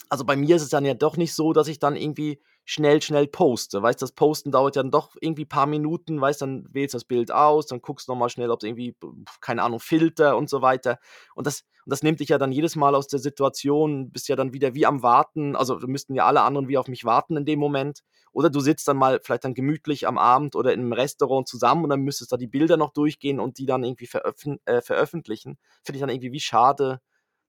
[0.09, 3.03] also bei mir ist es dann ja doch nicht so, dass ich dann irgendwie schnell,
[3.03, 3.83] schnell poste.
[3.83, 6.97] Weißt das Posten dauert ja dann doch irgendwie ein paar Minuten, weißt dann wählst du
[6.97, 8.97] das Bild aus, dann guckst du nochmal schnell, ob es irgendwie,
[9.41, 10.99] keine Ahnung, Filter und so weiter.
[11.35, 14.37] Und das, und das nimmt dich ja dann jedes Mal aus der Situation, bist ja
[14.37, 15.55] dann wieder wie am Warten.
[15.57, 18.01] Also müssten ja alle anderen wie auf mich warten in dem Moment.
[18.33, 21.91] Oder du sitzt dann mal vielleicht dann gemütlich am Abend oder einem Restaurant zusammen und
[21.91, 25.59] dann müsstest da die Bilder noch durchgehen und die dann irgendwie veröffn äh, veröffentlichen.
[25.85, 27.01] Finde ich dann irgendwie wie schade,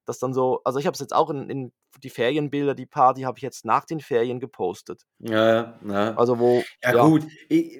[0.06, 3.22] dass dann so, also ich habe es jetzt auch in, in, die Ferienbilder, die Party
[3.22, 5.02] habe ich jetzt nach den Ferien gepostet.
[5.18, 6.14] Ja, ja.
[6.16, 6.62] Also wo.
[6.82, 7.06] Ja, ja.
[7.06, 7.24] gut.
[7.48, 7.78] Ich,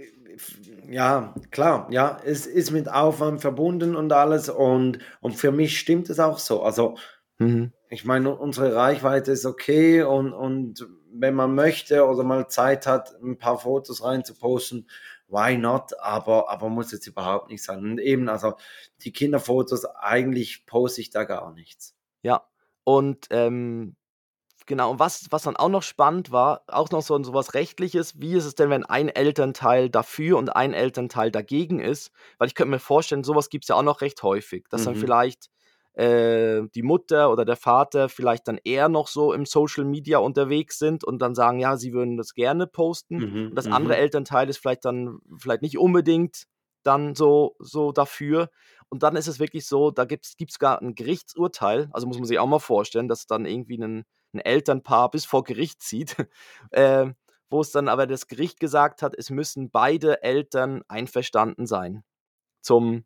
[0.89, 6.11] ja, klar, ja, es ist mit Aufwand verbunden und alles und, und für mich stimmt
[6.11, 6.63] es auch so.
[6.63, 6.97] Also,
[7.39, 7.73] mhm.
[7.89, 13.15] ich meine, unsere Reichweite ist okay und, und wenn man möchte oder mal Zeit hat,
[13.23, 14.87] ein paar Fotos rein zu posten,
[15.29, 15.99] why not?
[16.01, 17.79] Aber, aber muss jetzt überhaupt nicht sein.
[17.79, 18.55] Und eben, also
[19.03, 21.96] die Kinderfotos, eigentlich poste ich da gar nichts.
[22.27, 22.45] Ja,
[22.83, 23.95] und ähm,
[24.67, 28.21] genau, und was, was dann auch noch spannend war, auch noch so, so was Rechtliches,
[28.21, 32.11] wie ist es denn, wenn ein Elternteil dafür und ein Elternteil dagegen ist?
[32.39, 34.95] Weil ich könnte mir vorstellen, sowas gibt es ja auch noch recht häufig, dass dann
[34.95, 34.99] mhm.
[34.99, 35.51] vielleicht
[35.93, 40.81] äh, die Mutter oder der Vater vielleicht dann eher noch so im Social Media unterwegs
[40.81, 43.19] sind und dann sagen, ja, sie würden das gerne posten.
[43.19, 44.01] Mhm, und das andere mhm.
[44.01, 46.49] Elternteil ist vielleicht dann vielleicht nicht unbedingt
[46.87, 48.51] dann so, so dafür.
[48.89, 52.27] Und dann ist es wirklich so, da gibt es gar ein Gerichtsurteil, also muss man
[52.27, 56.17] sich auch mal vorstellen, dass dann irgendwie ein, ein Elternpaar bis vor Gericht zieht,
[56.71, 57.07] äh,
[57.51, 62.05] wo es dann aber das Gericht gesagt hat, es müssen beide Eltern einverstanden sein
[62.61, 63.05] zum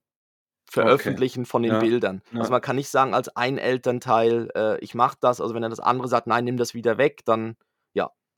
[0.70, 1.50] Veröffentlichen okay.
[1.50, 1.78] von den ja.
[1.80, 2.22] Bildern.
[2.30, 2.40] Ja.
[2.40, 5.72] Also man kann nicht sagen als ein Elternteil, äh, ich mache das, also wenn dann
[5.72, 7.56] das andere sagt, nein, nimm das wieder weg, dann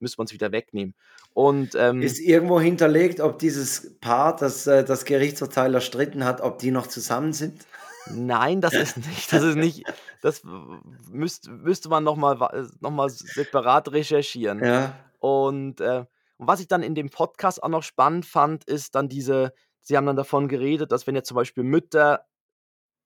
[0.02, 0.94] müsste man es wieder wegnehmen.
[1.32, 6.58] Und, ähm, ist irgendwo hinterlegt, ob dieses Paar, das äh, das Gerichtsurteil erstritten hat, ob
[6.58, 7.64] die noch zusammen sind?
[8.10, 9.32] Nein, das ist nicht.
[9.32, 9.84] Das ist nicht.
[10.20, 10.42] Das
[11.10, 12.36] müsst, müsste man nochmal
[12.80, 14.64] noch mal separat recherchieren.
[14.64, 14.94] Ja.
[15.18, 16.04] Und, äh,
[16.36, 19.96] und was ich dann in dem Podcast auch noch spannend fand, ist dann diese, sie
[19.96, 22.24] haben dann davon geredet, dass wenn jetzt zum Beispiel Mütter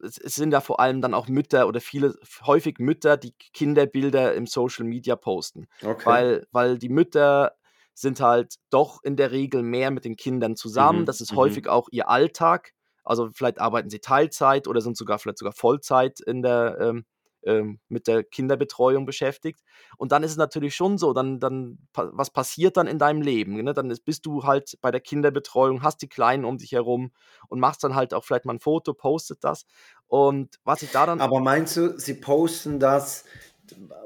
[0.01, 4.47] es, sind ja vor allem dann auch Mütter oder viele, häufig Mütter, die Kinderbilder im
[4.47, 5.69] Social Media posten.
[5.83, 6.07] Okay.
[6.07, 7.53] Weil, weil die Mütter
[7.95, 11.01] sind halt doch in der Regel mehr mit den Kindern zusammen.
[11.01, 11.07] Mhm.
[11.07, 11.37] Das ist mhm.
[11.37, 12.73] häufig auch ihr Alltag.
[13.05, 17.07] Also vielleicht arbeiten sie Teilzeit oder sind sogar vielleicht sogar Vollzeit in der, ähm,
[17.47, 19.61] ähm, mit der Kinderbetreuung beschäftigt.
[19.97, 23.63] Und dann ist es natürlich schon so, dann, dann was passiert dann in deinem Leben?
[23.63, 23.73] Ne?
[23.73, 27.13] Dann ist, bist du halt bei der Kinderbetreuung, hast die Kleinen um dich herum
[27.49, 29.65] und machst dann halt auch vielleicht mal ein Foto, postet das.
[30.07, 31.21] Und was ich da dann.
[31.21, 33.25] Aber meinst du, sie posten das,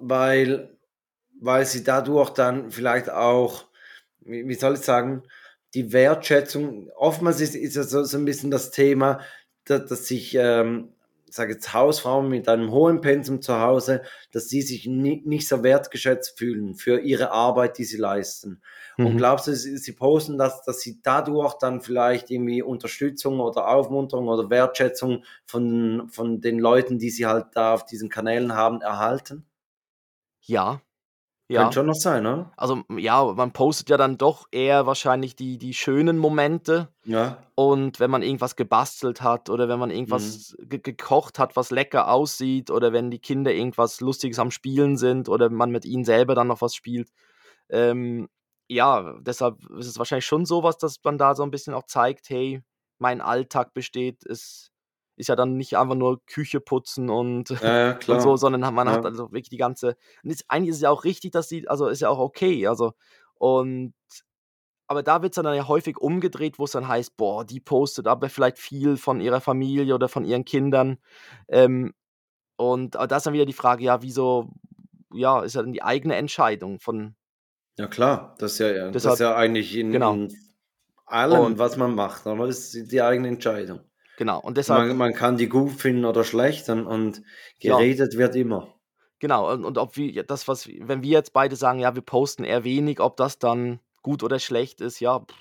[0.01, 0.77] weil,
[1.41, 3.65] weil sie dadurch dann vielleicht auch,
[4.21, 5.23] wie, wie soll ich sagen,
[5.75, 9.21] die Wertschätzung, oftmals ist, ist ja so, so ein bisschen das Thema,
[9.65, 10.93] dass, dass sich ähm,
[11.35, 15.63] sage jetzt Hausfrauen mit einem hohen Pensum zu Hause, dass sie sich nie, nicht so
[15.63, 18.63] wertgeschätzt fühlen für ihre Arbeit, die sie leisten.
[18.97, 19.07] Mhm.
[19.07, 23.69] Und glaubst du, sie, sie posten das, dass sie dadurch dann vielleicht irgendwie Unterstützung oder
[23.69, 28.81] Aufmunterung oder Wertschätzung von, von den Leuten, die sie halt da auf diesen Kanälen haben,
[28.81, 29.47] erhalten?
[30.43, 30.81] Ja,
[31.51, 31.63] ja.
[31.63, 32.49] Könnte schon noch sein, ne?
[32.57, 36.89] Also, ja, man postet ja dann doch eher wahrscheinlich die, die schönen Momente.
[37.05, 37.39] Ja.
[37.57, 40.69] Und wenn man irgendwas gebastelt hat oder wenn man irgendwas mhm.
[40.69, 45.29] ge gekocht hat, was lecker aussieht oder wenn die Kinder irgendwas Lustiges am Spielen sind
[45.29, 47.11] oder man mit ihnen selber dann noch was spielt.
[47.69, 48.29] Ähm,
[48.69, 52.31] ja, deshalb ist es wahrscheinlich schon sowas, dass man da so ein bisschen auch zeigt,
[52.31, 52.63] hey,
[52.99, 54.70] mein Alltag besteht, ist
[55.21, 59.05] ist ja dann nicht einfach nur Küche putzen und, Ja, und so, sondern man hat
[59.05, 59.11] Ja.
[59.11, 59.97] also wirklich die ganze.
[60.25, 62.67] Und ist, eigentlich ist es ja auch richtig, dass sie, also ist ja auch okay.
[62.67, 62.93] Also,
[63.35, 63.95] und
[64.89, 68.09] aber da wird es dann ja häufig umgedreht, wo es dann heißt, boah, die postet
[68.09, 70.99] aber vielleicht viel von ihrer Familie oder von ihren Kindern.
[71.47, 71.95] Ähm,
[72.57, 74.51] und da ist dann wieder die Frage, ja, wieso,
[75.13, 77.15] ja, ist ja dann die eigene Entscheidung von,
[77.79, 78.35] Ja, klar.
[78.39, 80.13] Das ist ja, ja, das ist Deshalb- ja eigentlich in, genau.
[80.15, 80.35] in
[81.07, 82.27] allem, Und- was man macht.
[82.27, 83.81] Aber das ist die eigene Entscheidung.
[84.21, 87.23] Genau, und deshalb, Man, man kann die gut finden oder schlecht und, und
[87.61, 87.77] Ja.
[87.77, 88.69] geredet wird immer.
[89.19, 92.03] genau, und, und ob wir ja, das, was, wenn wir jetzt beide sagen, ja, wir
[92.03, 95.35] posten eher wenig, ob das dann gut oder schlecht ist, ja, pff,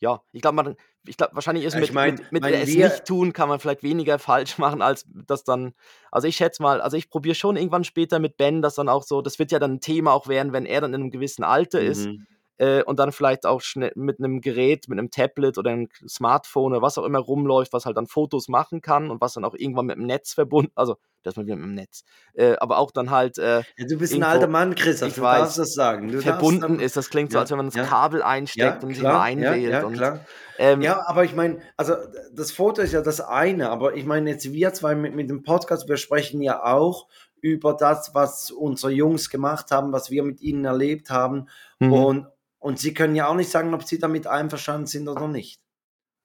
[0.00, 2.54] ja, ich glaube, man, ich glaube, wahrscheinlich ist Ja, mit, ich mein- mit, mit mein,
[2.54, 5.74] es nicht tun, kann man vielleicht weniger falsch machen, als das dann,
[6.12, 9.02] also ich schätze mal, also ich probiere schon irgendwann später mit Ben, das dann auch
[9.02, 11.44] so, das wird ja dann ein Thema auch werden, wenn er dann in einem gewissen
[11.44, 12.26] Alter ist, Mhm.
[12.58, 16.72] Äh, und dann vielleicht auch schnell mit einem Gerät, mit einem Tablet oder einem Smartphone
[16.72, 19.54] oder was auch immer rumläuft, was halt dann Fotos machen kann und was dann auch
[19.54, 22.90] irgendwann mit dem Netz verbunden, also das mal wieder mit dem Netz, äh, aber auch
[22.92, 25.08] dann halt äh, Ja, du bist ein irgendwo- alter Mann, Christoph.
[25.08, 26.06] ich Du weiß, darfst das sagen.
[26.08, 26.96] Du darfst verbunden dann- ist.
[26.96, 27.84] Das klingt so, Ja, als wenn man das ja.
[27.84, 29.72] Kabel einsteckt und sich mal einwählt.
[29.72, 30.20] ja, und, klar.
[30.58, 31.94] ähm, Ja, aber ich meine, also
[32.32, 35.42] das Foto ist ja das eine, aber ich meine jetzt wir zwei mit, mit dem
[35.42, 37.08] Podcast, wir sprechen ja auch
[37.40, 41.48] über das, was unsere Jungs gemacht haben, was wir mit ihnen erlebt haben
[41.80, 41.92] mhm.
[41.92, 42.26] und,
[42.58, 45.60] und sie können ja auch nicht sagen, ob sie damit einverstanden sind oder nicht.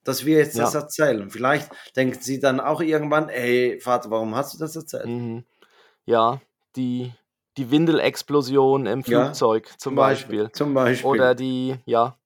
[0.04, 0.82] Dass wir jetzt das Ja.
[0.82, 1.30] erzählen.
[1.30, 5.06] Vielleicht denken sie dann auch irgendwann, ey Vater, warum hast du das erzählt?
[5.06, 5.46] Mhm.
[6.06, 6.42] Ja,
[6.76, 7.14] die,
[7.56, 10.52] die Windelexplosion im Ja, Flugzeug zum Beispiel.
[10.52, 11.10] Zum Beispiel.
[11.10, 12.18] Oder die, ja,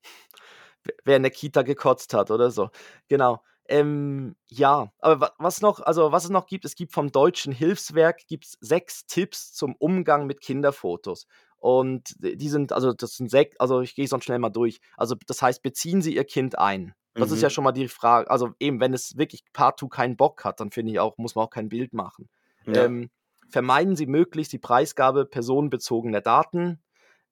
[1.04, 2.70] wer in der Kita gekotzt hat oder so.
[3.08, 3.42] Genau.
[3.70, 7.52] Ähm, ja, aber wa- was noch, also was es noch gibt, es gibt vom Deutschen
[7.52, 11.28] Hilfswerk gibt's sechs Tipps zum Umgang mit Kinderfotos.
[11.60, 14.80] Und die sind, also das sind sechs, also ich gehe sonst schnell mal durch.
[14.96, 16.94] Also das heißt, beziehen Sie Ihr Kind ein.
[17.16, 17.44] Das ist Mhm.
[17.44, 20.70] ja schon mal die Frage, also eben, wenn es wirklich partout keinen Bock hat, dann
[20.72, 22.30] finde ich auch, muss man auch kein Bild machen.
[22.68, 22.86] ja.
[22.86, 23.10] Ähm,
[23.50, 26.84] vermeiden Sie möglichst die Preisgabe personenbezogener Daten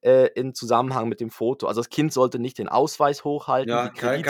[0.01, 1.67] äh, in Zusammenhang mit dem Foto.
[1.67, 4.23] Also das Kind sollte nicht den Ausweis hochhalten, Ja, keine,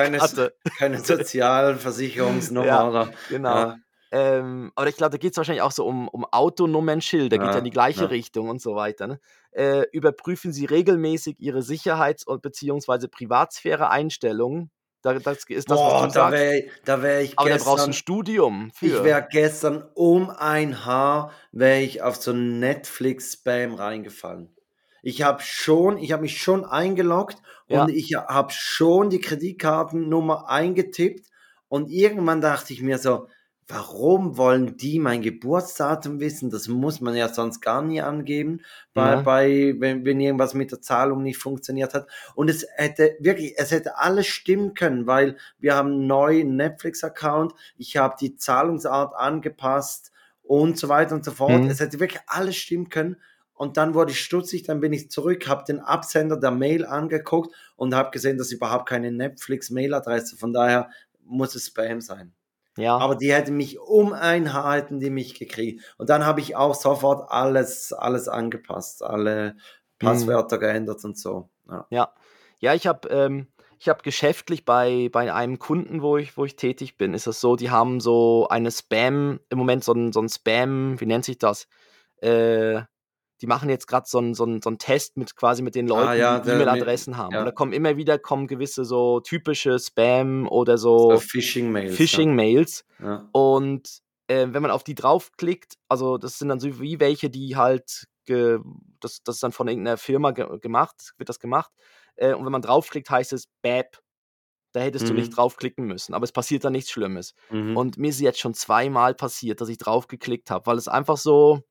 [0.78, 3.56] keine Sozialversicherungsnummer Ja, oder Genau.
[3.56, 3.78] Ja.
[4.18, 7.52] Ähm, aber ich glaube, da geht es wahrscheinlich auch so um, um Autonummernschilder, geht ja
[7.52, 8.08] Ja, in die gleiche ja.
[8.08, 9.08] Richtung und so weiter.
[9.08, 9.20] Ne?
[9.52, 14.72] Äh, überprüfen Sie regelmäßig Ihre Sicherheits- und beziehungsweise Privatsphäre-Einstellungen.
[15.02, 17.68] Da, das ist das, Boah, was du da wäre da wär ich Aber da brauchst
[17.68, 18.86] du gestern, ein Studium für.
[18.86, 24.50] ich wäre gestern um ein Haar, wäre ich auf so Netflix-Spam reingefallen.
[25.04, 27.84] Ich habe schon, ich habe mich schon eingeloggt Ja.
[27.84, 31.28] und ich habe schon die Kreditkartennummer eingetippt
[31.68, 33.28] und irgendwann dachte ich mir so,
[33.68, 36.50] warum wollen die mein Geburtsdatum wissen?
[36.50, 38.62] Das muss man ja sonst gar nie angeben,
[38.94, 39.22] bei, Ja.
[39.22, 42.08] bei wenn, wenn irgendwas mit der Zahlung nicht funktioniert hat.
[42.36, 47.54] Und es hätte wirklich, es hätte alles stimmen können, weil wir haben einen neuen Netflix-Account,
[47.78, 50.12] ich habe die Zahlungsart angepasst
[50.44, 51.64] und so weiter und so fort.
[51.64, 51.70] Mhm.
[51.70, 53.18] Es hätte wirklich alles stimmen können.
[53.56, 57.56] Und dann wurde ich stutzig, dann bin ich zurück, habe den Absender der Mail angeguckt
[57.78, 60.90] und habe gesehen, dass überhaupt keine Netflix-Mail-Adresse, von daher
[61.24, 62.34] muss es Spam sein.
[62.78, 62.98] Ja.
[62.98, 65.84] Aber die hätten mich um ein Haar hätten die mich gekriegt.
[65.98, 69.56] Und dann habe ich auch sofort alles, alles angepasst, alle
[70.00, 71.50] Passwörter geändert und so.
[71.70, 71.88] Ja.
[71.90, 72.14] Ja,
[72.60, 73.48] ja, ich habe ähm,
[73.80, 77.42] ich habe geschäftlich bei, bei einem Kunden, wo ich, wo ich tätig bin, ist es
[77.42, 81.26] so, die haben so eine Spam, im Moment so ein, so ein Spam, wie nennt
[81.26, 81.68] sich das?
[82.22, 82.82] Äh,
[83.42, 85.88] die machen jetzt gerade so einen so einen- so einen Test mit quasi mit den
[85.88, 87.34] Leuten, Ah, ja, die E-Mail-Adressen haben.
[87.34, 87.40] ja.
[87.40, 91.96] Und da kommen immer wieder kommen gewisse so typische Spam oder so So Phishing-Mails.
[91.96, 92.86] Phishing-Mails.
[93.02, 93.28] Ja.
[93.34, 97.56] Und äh, wenn man auf die draufklickt, also das sind dann so wie welche, die
[97.56, 98.60] halt, ge,
[99.02, 101.72] das, das ist dann von irgendeiner Firma ge gemacht, wird das gemacht.
[102.16, 104.00] Äh, und wenn man draufklickt, heißt es BAP.
[104.72, 105.20] Da hättest du Mhm.
[105.20, 107.34] nicht draufklicken müssen, aber es passiert dann nichts Schlimmes.
[107.50, 107.78] Mhm.
[107.78, 111.62] Und mir ist jetzt schon zweimal passiert, dass ich draufgeklickt habe, weil es einfach so.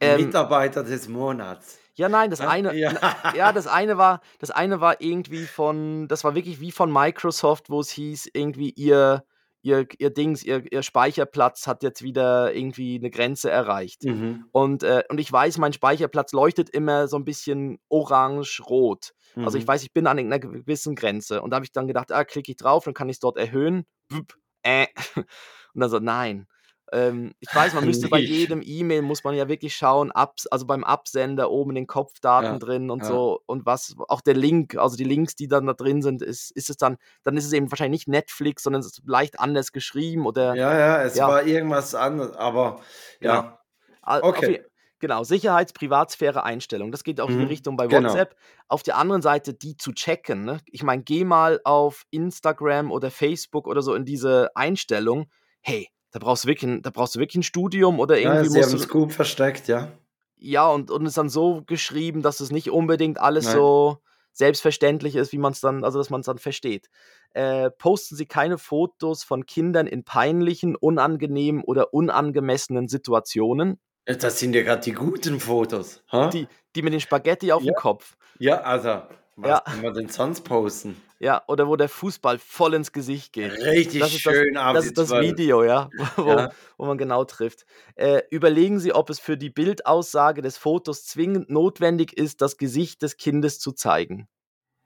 [0.00, 1.78] Ähm, Mitarbeiter des Monats.
[1.94, 2.92] ja, nein, das eine, Ja.
[3.34, 7.68] ja, das eine war, das eine war irgendwie von, das war wirklich wie von Microsoft,
[7.70, 9.24] wo es hieß, irgendwie ihr,
[9.62, 14.04] ihr, ihr Dings, ihr, ihr Speicherplatz hat jetzt wieder irgendwie eine Grenze erreicht.
[14.04, 14.46] Mhm.
[14.52, 19.12] Und, äh, und ich weiß, mein Speicherplatz leuchtet immer so ein bisschen orange-rot.
[19.36, 19.68] Also ich Mhm.
[19.68, 21.40] weiß, ich bin an irgendeiner gewissen Grenze.
[21.42, 23.36] Und da habe ich dann gedacht, ah, klicke ich drauf, dann kann ich es dort
[23.36, 23.84] erhöhen.
[24.08, 24.86] Bup, äh.
[25.74, 26.46] Und dann so, nein.
[26.92, 28.30] Ähm, ich weiß, man müsste bei Nicht.
[28.30, 32.44] jedem E-Mail muss man ja wirklich schauen, abs also beim Absender oben in den Kopfdaten
[32.46, 33.06] Ja, drin und ja.
[33.06, 36.50] so und was, auch der Link, also die Links, die dann da drin sind, ist,
[36.52, 39.72] ist es dann, dann ist es eben wahrscheinlich nicht Netflix, sondern es ist leicht anders
[39.72, 41.26] geschrieben oder Ja, ja, es Ja.
[41.28, 42.80] war irgendwas anderes, aber
[43.20, 43.60] ja.
[44.02, 44.64] Al- Okay.
[44.98, 46.92] Genau, Sicherheits-, Privatsphäre, Einstellung.
[46.92, 48.12] Das geht auch in die Mhm, Richtung bei genau.
[48.12, 48.36] WhatsApp.
[48.68, 50.44] Auf der anderen Seite, die zu checken.
[50.44, 50.58] Ne?
[50.66, 55.30] Ich meine, geh mal auf Instagram oder Facebook oder so in diese Einstellung.
[55.62, 58.48] Hey, Da brauchst du wirklich, ein- da brauchst du wirklich ein Studium oder Ja, irgendwie
[58.50, 59.92] sie haben musst es du, gut versteckt, ja.
[60.36, 63.54] ja, und, und es dann so geschrieben, dass es nicht unbedingt alles Nein.
[63.56, 63.98] so
[64.32, 66.88] selbstverständlich ist, wie man es dann, also dass man es dann versteht.
[67.32, 74.38] Äh, posten Sie keine Fotos von Kindern in peinlichen, unangenehmen oder unangemessenen Situationen, Ja, Das
[74.38, 76.02] sind ja gerade die guten Fotos.
[76.10, 76.28] ha?
[76.30, 77.72] die, die mit den Spaghetti auf Ja.
[77.72, 78.16] dem Kopf.
[78.38, 79.02] Ja, also,
[79.36, 79.60] was Ja.
[79.60, 80.96] kann man denn sonst posten?
[81.22, 83.52] Ja, oder wo der Fußball voll ins Gesicht geht.
[83.52, 85.26] Richtig Das ist das, schön das, die ist das 12.
[85.26, 86.50] Video, ja, wo, Ja.
[86.78, 87.66] wo man genau trifft.
[87.94, 93.02] Äh, überlegen Sie, ob es für die Bildaussage des Fotos zwingend notwendig ist, das Gesicht
[93.02, 94.28] des Kindes zu zeigen.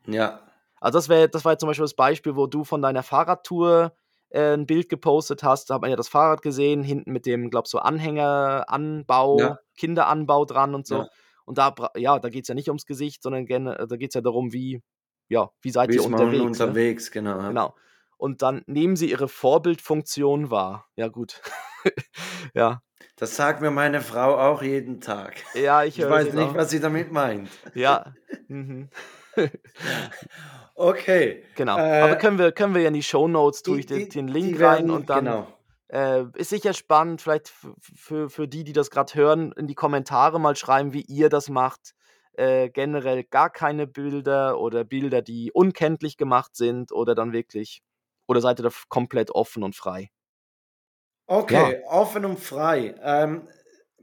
[0.08, 0.40] Ja,
[0.80, 3.96] Also das wäre, das war jetzt zum Beispiel das Beispiel, wo du von deiner Fahrradtour
[4.30, 5.70] äh, ein Bild gepostet hast.
[5.70, 9.58] Da hat man ja das Fahrrad gesehen, hinten mit dem, glaub so Anhängeranbau, Ja.
[9.76, 10.96] Kinderanbau dran und so.
[10.96, 11.08] Ja.
[11.46, 14.14] Und da, ja, da geht es ja nicht ums Gesicht, sondern gerne, da geht es
[14.14, 14.82] ja darum, wie,
[15.28, 16.38] ja, wie seid wie ihr unterwegs.
[16.38, 16.42] ne?
[16.44, 17.38] unterwegs, genau.
[17.40, 17.48] ja.
[17.48, 17.74] Genau.
[18.16, 20.86] Und dann nehmen sie ihre Vorbildfunktion wahr.
[20.96, 21.42] Ja, gut.
[22.54, 22.80] ja.
[23.16, 25.34] Das sagt mir meine Frau auch jeden Tag.
[25.54, 26.54] Ja, ich, Ich weiß nicht, auch.
[26.54, 27.48] was sie damit meint.
[27.74, 28.12] Ja.
[28.48, 28.88] Mhm.
[30.76, 31.44] Okay.
[31.54, 31.78] Genau.
[31.78, 34.08] Äh, Aber können wir, können wir ja in die Shownotes, tue die- ich den, die-
[34.08, 35.46] den die Link rein werden- und dann Genau.
[35.88, 40.40] äh, ist sicher spannend, vielleicht für, für die, die das gerade hören, in die Kommentare
[40.40, 41.94] mal schreiben, wie ihr das macht.
[42.36, 47.82] Äh, generell gar keine Bilder oder Bilder, die unkenntlich gemacht sind oder dann wirklich,
[48.28, 50.10] oder seid ihr da komplett offen und frei?
[51.26, 52.94] Okay, offen und frei.
[53.02, 53.48] Ähm,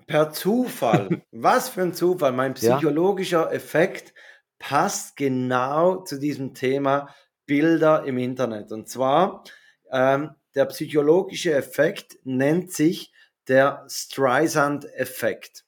[0.08, 1.22] per Zufall.
[1.32, 2.32] Was für ein Zufall.
[2.32, 2.82] Mein Ja.
[2.82, 4.14] psychologischer Effekt
[4.60, 7.10] passt genau zu diesem Thema
[7.46, 8.72] Bilder im Internet.
[8.72, 9.44] Und zwar,
[9.92, 13.14] ähm, der psychologische Effekt nennt sich
[13.48, 15.66] der Streisand-Effekt.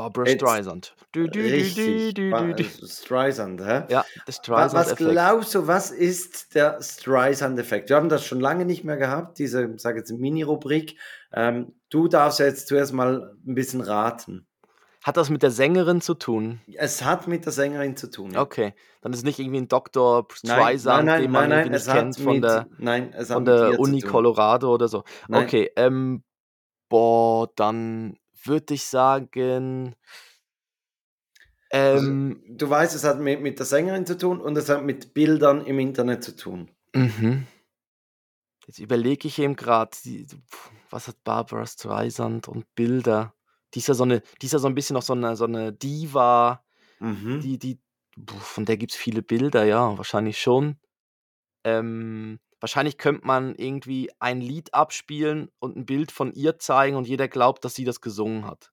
[0.00, 0.94] Barbara Streisand.
[1.12, 2.14] Du, du, Richtig.
[2.14, 3.82] du, Streisand, hä?
[3.88, 4.98] Ja, Wa- Was Streisand-Effekt.
[5.10, 7.90] glaubst du, was ist der Streisand-Effekt?
[7.90, 10.96] Wir haben das schon lange nicht mehr gehabt, diese, sage jetzt, Mini-Rubrik.
[11.34, 14.46] Ähm, du darfst jetzt zuerst mal ein bisschen raten.
[15.02, 16.60] Hat das mit der Sängerin zu tun?
[16.76, 18.30] Es hat mit der Sängerin zu tun.
[18.32, 18.40] ja.
[18.42, 20.26] Okay, dann ist es nicht irgendwie ein Dr.
[20.44, 22.66] Nein, Streisand, nein, den nein, man nein, irgendwie es nicht hat kennt von mit, der,
[22.78, 24.00] nein, von der Uni.
[24.00, 25.04] Colorado oder so.
[25.28, 25.44] Nein.
[25.44, 26.22] Okay, ähm,
[26.90, 29.96] boah, dann würde ich sagen,
[31.92, 34.84] Also, ähm, du weißt, es hat mit, mit der Sängerin zu tun und es hat
[34.84, 36.70] mit Bildern im Internet zu tun.
[36.94, 37.46] mhm.
[38.66, 39.96] Jetzt überlege ich eben gerade,
[40.90, 43.34] was hat Barbara Streisand und Bilder?
[43.74, 45.44] Die ist ja so eine, die ist ja so ein bisschen noch so eine, so
[45.44, 46.64] eine Diva,
[47.00, 47.40] Mhm.
[47.42, 47.80] die, die,
[48.40, 50.78] von der gibt es viele Bilder, ja, wahrscheinlich schon.
[51.64, 57.08] Ähm, wahrscheinlich könnte man irgendwie ein Lied abspielen und ein Bild von ihr zeigen und
[57.08, 58.70] jeder glaubt, dass sie das gesungen hat.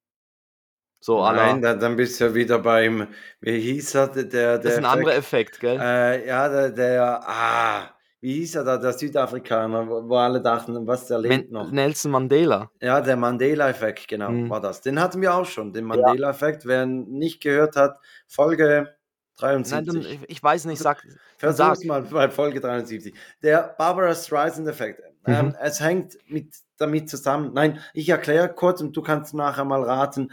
[1.00, 3.08] So, Nein, dann, dann bist du ja wieder beim,
[3.40, 5.58] wie hieß er, der, der das ist ein anderer Effekt?
[5.58, 5.80] Effekt, gell?
[5.80, 10.88] Äh, ja, der, der, ah, wie hieß er da, der Südafrikaner, wo, wo alle dachten,
[10.88, 11.72] was, der lebt noch.
[11.72, 12.72] Nelson Mandela.
[12.82, 14.50] Ja, der Mandela-Effekt, genau, Mhm.
[14.50, 14.82] war das.
[14.82, 16.66] Den hatten wir auch schon, den Mandela-Effekt.
[16.66, 18.97] Wer nicht gehört hat, Folge
[19.38, 19.86] 73.
[19.94, 21.06] dann, ich, ich weiß nicht, sag.
[21.38, 21.86] Versuch's sag.
[21.88, 23.14] mal bei Folge 73.
[23.42, 25.02] Der Barbara Streisand-Effekt.
[25.26, 25.56] Ähm, Mhm.
[25.62, 27.52] es hängt mit, damit zusammen.
[27.54, 30.32] Nein, ich erkläre kurz und du kannst nachher mal raten,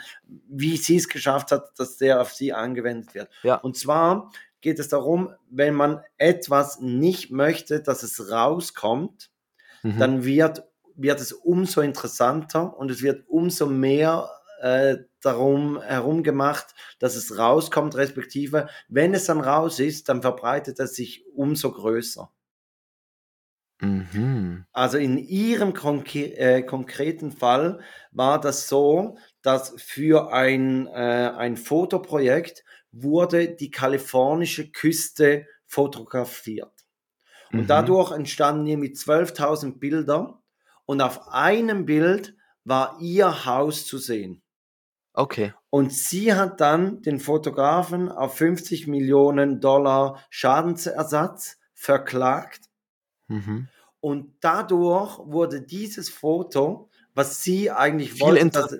[0.48, 3.28] wie sie es geschafft hat, dass der auf sie angewendet wird.
[3.42, 3.56] Ja.
[3.56, 9.30] Und zwar geht es darum, wenn man etwas nicht möchte, dass es rauskommt,
[9.82, 9.98] Mhm.
[9.98, 10.62] dann wird,
[10.96, 14.30] wird es umso interessanter und es wird umso mehr
[14.62, 20.78] äh, darum herum gemacht, dass es rauskommt, respektive, wenn es dann raus ist, dann verbreitet
[20.80, 22.30] es sich umso größer.
[23.80, 24.64] Mhm.
[24.72, 30.90] Also in Ihrem konkre äh, konkreten Fall war das so, dass für ein, äh,
[31.36, 36.72] ein Fotoprojekt wurde die kalifornische Küste fotografiert.
[37.54, 37.70] Und Mhm.
[37.70, 40.42] dadurch entstanden irgendwie 12.000 Bilder
[40.86, 44.43] und auf einem Bild war ihr Haus zu sehen.
[45.14, 45.54] Okay.
[45.70, 52.66] Und sie hat dann den Fotografen auf 50 Millionen Dollar Schadensersatz verklagt.
[53.28, 53.68] Mhm.
[54.00, 58.76] Und dadurch wurde dieses Foto, was sie eigentlich Viel wollte, dass,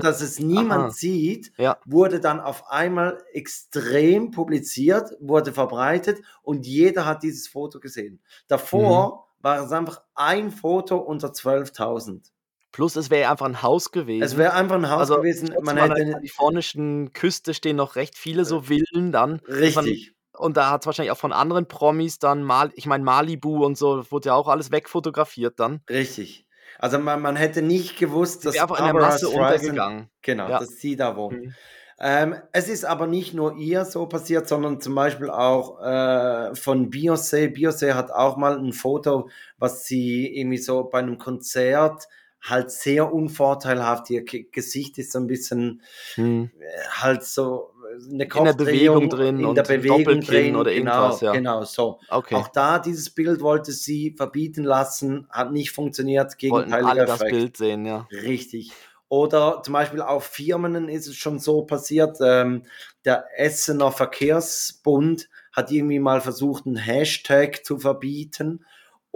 [0.00, 0.90] dass es niemand Aha.
[0.90, 1.78] sieht, Ja.
[1.84, 8.20] wurde dann auf einmal extrem publiziert, wurde verbreitet und jeder hat dieses Foto gesehen.
[8.48, 9.42] Davor Mhm.
[9.44, 12.32] war es einfach ein Foto unter 12.000.
[12.74, 14.24] Plus, es wäre einfach ein Haus gewesen.
[14.24, 17.76] Es wäre einfach ein Haus also, gewesen, man mal, an der hätte kalifornischen Küste stehen
[17.76, 19.40] noch recht viele so Villen dann.
[19.46, 20.12] richtig.
[20.36, 23.78] Und da hat es wahrscheinlich auch von anderen Promis dann mal, ich meine Malibu und
[23.78, 25.82] so, wurde ja auch alles wegfotografiert dann.
[25.88, 26.48] Richtig.
[26.80, 30.10] Also man, man hätte nicht gewusst, dass einfach in der Masse Streisand- untergegangen.
[30.22, 30.58] Genau, Ja.
[30.58, 31.44] dass sie da wohnt.
[31.44, 31.54] Mhm.
[32.00, 36.90] Ähm, es ist aber nicht nur ihr so passiert, sondern zum Beispiel auch äh, von
[36.90, 37.54] Beyoncé.
[37.54, 42.08] Beyoncé hat auch mal ein Foto, was sie irgendwie so bei einem Konzert
[42.44, 44.10] halt sehr unvorteilhaft.
[44.10, 45.82] Ihr Gesicht ist so ein bisschen
[46.14, 46.50] Hm.
[46.58, 47.70] äh, halt so
[48.10, 50.56] eine In der Bewegung drin in und der Bewegung drin.
[50.56, 51.32] oder genau, irgendwas, ja.
[51.32, 52.00] genau so.
[52.08, 52.34] Okay.
[52.34, 56.36] Auch da dieses Bild wollte sie verbieten lassen, hat nicht funktioniert.
[56.38, 57.32] Gegenteiliger alle das Effekt.
[57.32, 58.06] Bild sehen, ja.
[58.10, 58.72] Richtig.
[59.08, 62.64] Oder zum Beispiel auf Firmen ist es schon so passiert, ähm,
[63.04, 68.64] der Essener Verkehrsbund hat irgendwie mal versucht, einen Hashtag zu verbieten,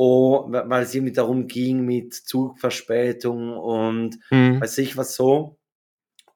[0.00, 4.60] oh, weil es irgendwie darum ging mit Zugverspätung und Hm.
[4.60, 5.56] weiß ich was so.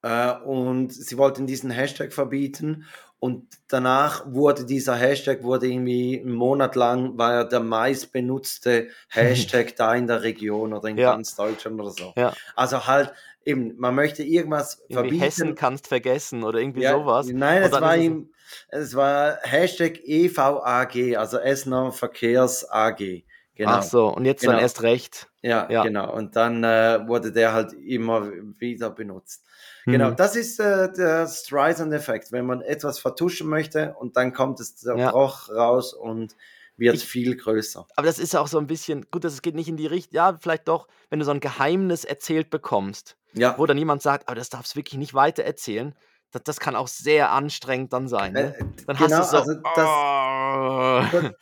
[0.03, 2.87] Äh, und sie wollten diesen Hashtag verbieten
[3.21, 9.77] und danach wurde dieser Hashtag, wurde irgendwie einen Monat lang, war er der meistbenutzte Hashtag
[9.77, 11.13] da in der Region oder in Ja.
[11.13, 12.13] ganz Deutschland oder so.
[12.17, 12.35] Ja.
[12.57, 13.13] Also halt
[13.45, 15.23] eben, man möchte irgendwas Irgendwie verbieten.
[15.23, 17.29] Hessen kannst vergessen oder irgendwie Ja, sowas.
[17.33, 18.33] Nein, es war, ihm,
[18.71, 23.23] es war Hashtag EVAG, also Essener Verkehrs AG.
[23.55, 23.71] Genau.
[23.73, 24.63] Ach so, und jetzt dann Genau.
[24.63, 25.29] erst recht.
[25.43, 25.83] Ja, Ja.
[25.83, 26.13] genau.
[26.15, 29.45] Und dann äh, wurde der halt immer wieder benutzt.
[29.85, 30.17] Genau, Hm.
[30.17, 34.97] das ist äh, der Streisand-Effekt, wenn man etwas vertuschen möchte und dann kommt es der
[34.97, 35.11] Ja.
[35.11, 36.35] Bruch raus und
[36.77, 37.87] wird Ich- viel größer.
[37.97, 40.39] Aber das ist auch so ein bisschen, gut, das geht nicht in die Richtung, ja,
[40.41, 44.37] vielleicht doch, wenn du so ein Geheimnis erzählt bekommst, Ja, wo dann jemand sagt, aber
[44.37, 45.95] das darfst du wirklich nicht weiter erzählen,
[46.31, 48.33] das, das kann auch sehr anstrengend dann sein.
[48.33, 48.55] Ne?
[48.57, 51.03] äh, Dann genau, hast du so, also das, oh.
[51.13, 51.33] das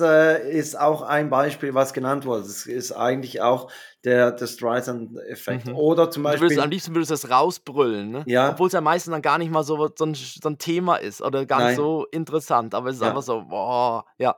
[0.00, 2.42] äh, ist auch ein Beispiel, was genannt wurde.
[2.42, 3.70] Das ist eigentlich auch
[4.04, 5.66] der, der Streisand-Effekt.
[5.66, 5.76] Mhm.
[5.76, 8.22] Oder zum Du würdest, Beispiel, am liebsten würdest du das rausbrüllen, ne?
[8.26, 8.50] Ja.
[8.50, 11.20] Obwohl es ja meistens dann gar nicht mal so, so, ein, so ein Thema ist
[11.20, 11.68] oder gar Nein.
[11.68, 13.08] nicht so interessant, aber es ist Ja.
[13.08, 14.36] einfach so, boah, ja,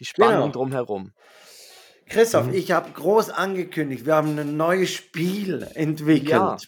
[0.00, 0.48] die Spannung Genau.
[0.52, 1.12] drumherum.
[2.08, 2.54] Christoph, Mhm.
[2.54, 6.30] ich habe groß angekündigt, wir haben ein neues Spiel entwickelt.
[6.30, 6.56] Ja.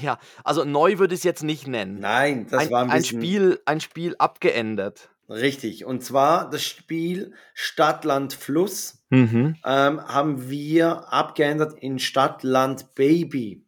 [0.00, 1.98] Ja, also neu würde ich es jetzt nicht nennen.
[1.98, 5.10] Nein, das ein, war ein ein, bisschen Spiel, ein Spiel abgeändert.
[5.28, 5.84] Richtig.
[5.84, 9.02] Und zwar das Spiel Stadt, Land, Fluss.
[9.08, 9.56] Mhm.
[9.64, 13.64] ähm, haben wir abgeändert in Stadt, Land, Baby.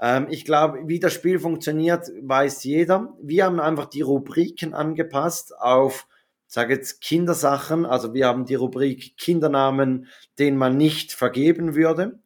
[0.00, 3.14] Ähm, ich glaube, wie das Spiel funktioniert, weiß jeder.
[3.22, 6.06] Wir haben einfach die Rubriken angepasst auf,
[6.46, 7.86] sage jetzt Kindersachen.
[7.86, 12.18] Also wir haben die Rubrik Kindernamen, den man nicht vergeben würde.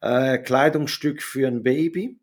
[0.00, 2.18] Äh, Kleidungsstück für ein Baby.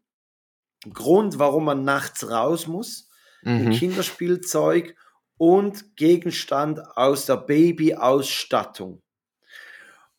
[0.93, 3.10] Grund, warum man nachts raus muss.
[3.43, 3.72] Mhm.
[3.72, 4.95] Kinderspielzeug
[5.42, 9.02] und Gegenstand aus der Babyausstattung.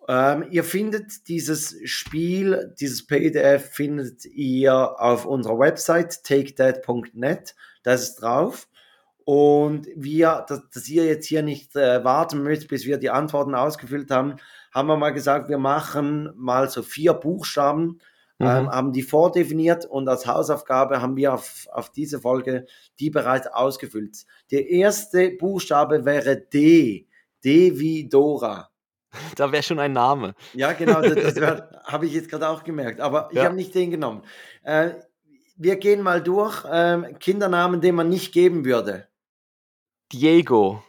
[0.08, 7.54] Ähm, ihr findet dieses Spiel, dieses PDF findet ihr auf unserer Website takedad.net.
[7.84, 8.66] Da ist drauf.
[9.24, 13.54] Und wir, dass, dass ihr jetzt hier nicht äh, warten müsst, bis wir die Antworten
[13.54, 14.38] ausgefüllt haben,
[14.74, 18.00] haben wir mal gesagt, wir machen mal so vier Buchstaben,
[18.42, 18.70] ähm, Mhm.
[18.70, 22.66] haben die vordefiniert und als Hausaufgabe haben wir auf, auf diese Folge
[22.98, 24.24] die bereits ausgefüllt.
[24.50, 27.06] Der erste Buchstabe wäre D.
[27.44, 28.70] D wie Dora.
[29.36, 30.34] Da wäre schon ein Name.
[30.54, 33.44] Ja, genau, das, das habe ich jetzt gerade auch gemerkt, aber ich Ja.
[33.44, 34.22] habe nicht den genommen.
[34.62, 34.90] Äh,
[35.56, 36.64] wir gehen mal durch.
[36.70, 39.08] Ähm, Kindernamen, den man nicht geben würde.
[40.12, 40.82] Diego.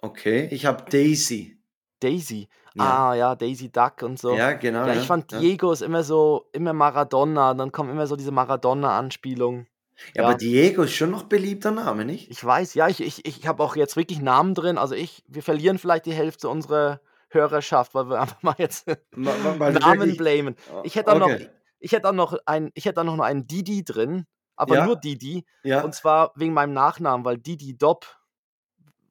[0.00, 1.58] Okay, ich habe Daisy.
[2.00, 2.48] Daisy.
[2.74, 3.10] Ja.
[3.10, 4.34] Ah ja, Daisy Duck und so.
[4.34, 4.86] Ja, genau.
[4.86, 5.38] Ja, ich fand ja.
[5.40, 9.66] Diego ist immer so, immer Maradona, dann kommen immer so diese Maradona-Anspielungen.
[10.14, 12.30] Ja, aber Diego ist schon noch beliebter Name, nicht?
[12.30, 14.78] Ich weiß, ja, ich, ich, ich habe auch jetzt wirklich Namen drin.
[14.78, 19.72] Also ich, wir verlieren vielleicht die Hälfte unserer Hörerschaft, weil wir einfach mal jetzt weil
[19.74, 20.56] du Namen wirklich- blamen.
[20.82, 21.48] Ich hätte auch noch, Okay.
[21.78, 24.24] ich hätte auch noch ein, ich hätte auch noch einen Didi drin,
[24.56, 25.44] aber nur Didi.
[25.62, 28.06] Ja, Und zwar wegen meinem Nachnamen, weil Didi Dopp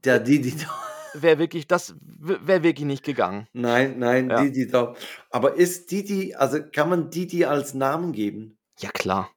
[0.04, 0.56] der Didi.
[1.14, 3.48] Wäre wirklich, das wäre wirklich nicht gegangen.
[3.54, 4.42] Nein, nein, Ja.
[4.44, 4.96] Didi da.
[5.30, 8.58] Aber ist Didi, also kann man Didi als Namen geben?
[8.80, 9.30] Ja, klar.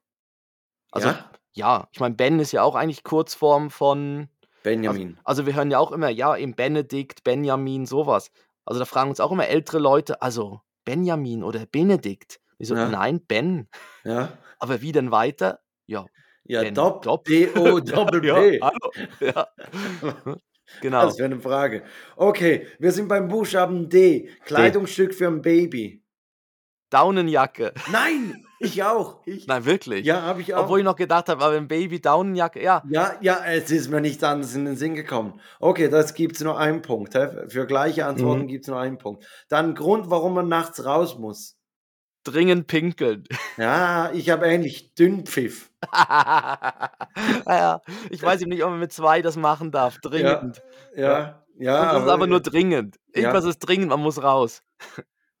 [0.91, 1.87] Also, ja, ja?
[1.91, 4.29] ich meine, Ben ist ja auch eigentlich Kurzform von,
[4.63, 5.17] Benjamin.
[5.23, 8.31] also wir hören ja auch immer, ja, eben Benedikt, Benjamin, sowas.
[8.65, 12.39] Also da fragen uns auch immer ältere Leute, also Benjamin oder Benedikt.
[12.57, 12.89] Ich so, Ja.
[12.89, 13.67] nein, Ben.
[14.03, 14.37] ja.
[14.59, 15.59] Aber wie denn weiter?
[15.87, 16.05] Ja,
[16.45, 17.25] Ja, Dopp, Dopp.
[17.25, 18.59] D-O, Doppel B.
[18.61, 18.71] Ja.
[19.19, 19.47] Ja.
[20.81, 21.05] genau.
[21.05, 21.83] Das wäre eine Frage.
[22.15, 24.29] Okay, wir sind beim Buchstaben D.
[24.45, 26.01] Kleidungsstück für ein Baby.
[26.91, 27.73] Daunenjacke.
[27.91, 29.21] Nein, ich auch.
[29.25, 30.05] Ich, Nein, wirklich.
[30.05, 30.63] ja, habe ich auch.
[30.63, 32.83] Obwohl ich noch gedacht habe, aber ein Baby Daunenjacke, ja.
[32.89, 35.39] ja, ja, es ist mir nicht anders in den Sinn gekommen.
[35.59, 37.15] Okay, das gibt es nur einen Punkt.
[37.15, 37.47] Hä?
[37.49, 38.47] Für gleiche Antworten Mhm.
[38.47, 39.25] gibt es nur einen Punkt.
[39.49, 41.54] Dann Grund, warum man nachts raus muss.
[42.25, 43.23] Dringend pinkeln.
[43.57, 44.93] Ja, ich habe ähnlich.
[44.95, 45.71] Dünnpfiff.
[47.47, 49.97] ja, ich weiß eben nicht, ob man mit zwei das machen darf.
[49.99, 50.61] Dringend.
[50.93, 51.89] Ja, ja.
[51.91, 52.97] Und das ist aber nur dringend.
[53.13, 53.21] Ja.
[53.21, 54.61] Irgendwas ist dringend, man muss raus.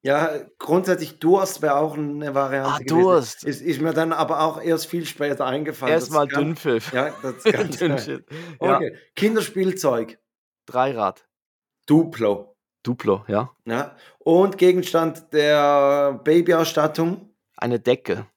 [0.01, 0.29] Ja,
[0.59, 3.01] grundsätzlich Durst wäre auch eine Variante Ah, gewesen.
[3.01, 3.43] Durst.
[3.43, 5.93] Ist, ist mir dann aber auch erst viel später eingefallen.
[5.93, 6.93] Erstmal Dünnpfiff.
[6.93, 7.89] Ja, das ist ganz geil.
[7.89, 8.25] Dünnschild.
[8.61, 10.19] Ja, Okay, Kinderspielzeug,
[10.67, 11.25] Dreirad.
[11.87, 12.54] Duplo.
[12.85, 13.49] Duplo, ja.
[13.65, 13.95] Ja.
[14.19, 17.29] Und Gegenstand der Babyausstattung.
[17.57, 18.27] Eine Decke.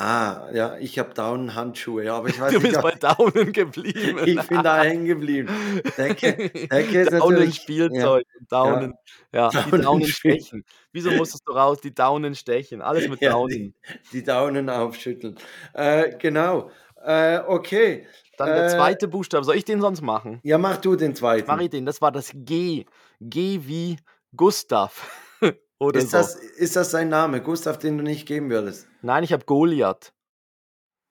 [0.00, 3.52] Ah, ja, ich habe Daunenhandschuhe, ja, aber ich weiß Du nicht, bist ob- bei Daunen
[3.52, 4.20] geblieben.
[4.26, 5.48] ich bin da hängen geblieben.
[5.96, 6.34] Decke,
[6.68, 8.94] Decke ist Daunen natürlich- Spielzeug, Daunen,
[9.32, 10.64] ja, die Daunen Daunen Spiel- stechen.
[10.92, 11.80] Wieso musstest du raus?
[11.80, 12.80] Die Daunen stechen.
[12.80, 13.74] Alles mit Ja, Daunen.
[14.12, 15.36] die Daunen aufschütteln.
[15.74, 16.70] Äh, genau.
[17.04, 18.06] Äh, okay.
[18.36, 19.44] Dann der äh, zweite Buchstabe.
[19.44, 20.38] Soll ich den sonst machen?
[20.44, 21.48] Ja, mach du den zweiten.
[21.48, 21.84] Mach ich den.
[21.86, 22.86] Das war das G.
[23.20, 23.98] G wie
[24.36, 25.10] Gustav.
[25.78, 26.18] Oder ist, so.
[26.18, 27.40] das, ist das sein Name?
[27.40, 28.88] Gustav, den du nicht geben würdest?
[29.02, 30.12] Nein, ich habe Goliath.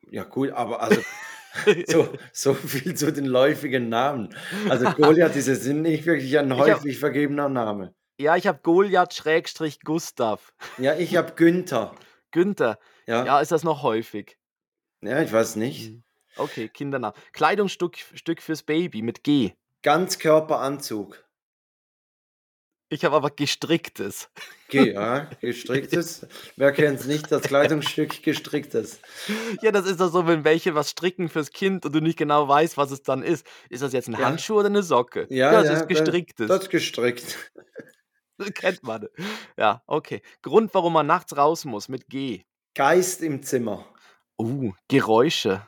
[0.10, 1.02] Ja, cool, aber also
[1.88, 4.36] so, so viel zu den läufigen Namen.
[4.70, 7.94] Also Goliath ist jetzt nicht wirklich ein hab- häufig vergebener Name.
[8.20, 10.54] Ja, ich habe Goliath Schrägstrich Gustav.
[10.78, 11.94] Ja, ich habe Günther.
[12.32, 12.80] Günther.
[13.06, 13.26] Ja, ja.
[13.26, 14.38] Ja, ist das noch häufig?
[15.02, 15.94] ich weiß nicht.
[16.36, 17.18] Okay, Kindernamen.
[17.32, 19.54] Kleidungsstück Stück fürs Baby mit G.
[19.84, 21.24] Ganzkörperanzug.
[22.90, 24.30] Ich habe aber gestricktes.
[24.70, 26.26] G, ja, gestricktes.
[26.56, 29.02] Wer kennt es nicht, das Kleidungsstück gestricktes.
[29.62, 32.48] Ja, das ist doch so, wenn welche was stricken fürs Kind und du nicht genau
[32.48, 33.46] weißt, was es dann ist.
[33.70, 34.20] Ist das jetzt ein Ja.
[34.20, 35.28] Handschuh oder eine Socke?
[35.30, 36.48] Ja, das ja, ist gestricktes.
[36.48, 37.52] Das ist gestrickt.
[38.40, 39.08] Das kennt man.
[39.58, 40.22] Ja, okay.
[40.44, 42.44] Grund, warum man nachts raus muss mit G.
[42.76, 43.92] Geist im Zimmer.
[44.40, 45.68] Uh, Geräusche.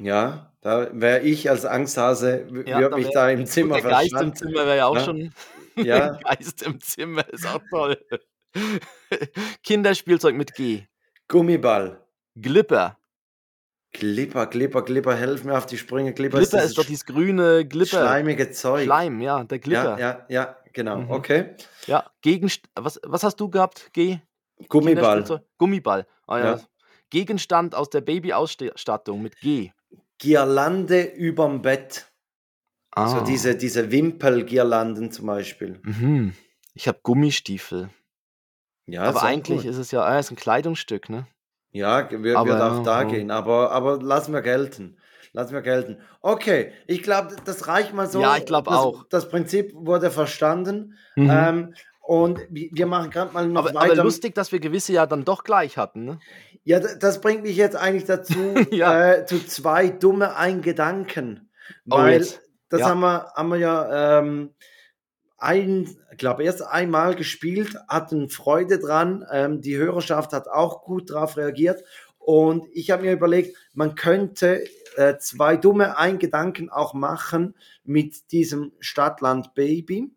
[0.00, 4.34] Ja, da wäre ich als Angsthase, Ja, würde mich da im Zimmer der Geist im.
[4.34, 5.04] Zimmer wäre ja auch Ja.
[5.04, 5.32] schon.
[5.76, 6.10] Ja.
[6.24, 7.98] Geist im Zimmer ist auch toll.
[9.62, 10.84] Kinderspielzeug mit G.
[11.28, 12.00] Gummiball.
[12.40, 12.98] Glipper.
[13.92, 16.12] Glipper, Glipper, Glipper, helf mir auf die Sprünge.
[16.12, 18.00] Glipper, Glipper dieses ist doch dieses grüne Glipper.
[18.00, 18.84] schleimige Zeug.
[18.84, 19.98] Schleim, ja, der Glipper.
[19.98, 20.98] Ja, ja, ja, genau.
[20.98, 21.10] Mhm.
[21.10, 21.54] Okay.
[21.86, 23.90] Ja, Gegenst was, was hast du gehabt?
[23.92, 24.18] G?
[24.68, 25.42] Gummiball.
[25.56, 26.06] Gummiball.
[26.26, 26.44] Ah, ja.
[26.56, 26.60] Ja.
[27.10, 29.72] Gegenstand aus der Babyausstattung mit G.
[30.18, 32.06] Girlande überm Bett.
[32.90, 33.08] Ah.
[33.08, 35.80] So diese, diese Wimpelgirlanden zum Beispiel.
[35.82, 36.34] Mhm.
[36.74, 37.90] Ich habe Gummistiefel.
[38.86, 39.70] Ja, Aber ist eigentlich gut.
[39.70, 41.26] ist es ja ah, ist ein Kleidungsstück, ne?
[41.70, 43.08] Ja, wird, Aber wird auch da ja.
[43.08, 43.30] gehen.
[43.30, 44.96] Aber, aber lassen wir gelten.
[45.32, 45.98] Lassen wir gelten.
[46.22, 48.20] Okay, ich glaube, das reicht mal so.
[48.20, 49.04] Ja, ich glaub das, auch.
[49.10, 50.96] Das Prinzip wurde verstanden.
[51.16, 51.30] Mhm.
[51.30, 53.92] Ähm, und wir wir machen gerade mal noch aber, weiter.
[53.92, 56.18] aber lustig, dass wir gewisse ja dann doch gleich hatten, ne?
[56.68, 58.34] Ja, das bringt mich jetzt eigentlich dazu,
[58.70, 59.12] Ja.
[59.12, 61.48] äh, zu zwei dumme Eingedanken.
[61.88, 62.42] Oh, Weil jetzt.
[62.68, 62.90] das Ja.
[62.90, 64.50] haben, wir, haben wir ja ähm,
[65.38, 69.24] ein, ich glaube, erst einmal gespielt, hatten Freude dran.
[69.32, 71.82] Ähm, die Hörerschaft hat auch gut darauf reagiert.
[72.18, 74.62] Und ich habe mir überlegt, man könnte
[74.96, 80.10] äh, zwei dumme Eingedanken auch machen mit diesem Stadtland-Baby.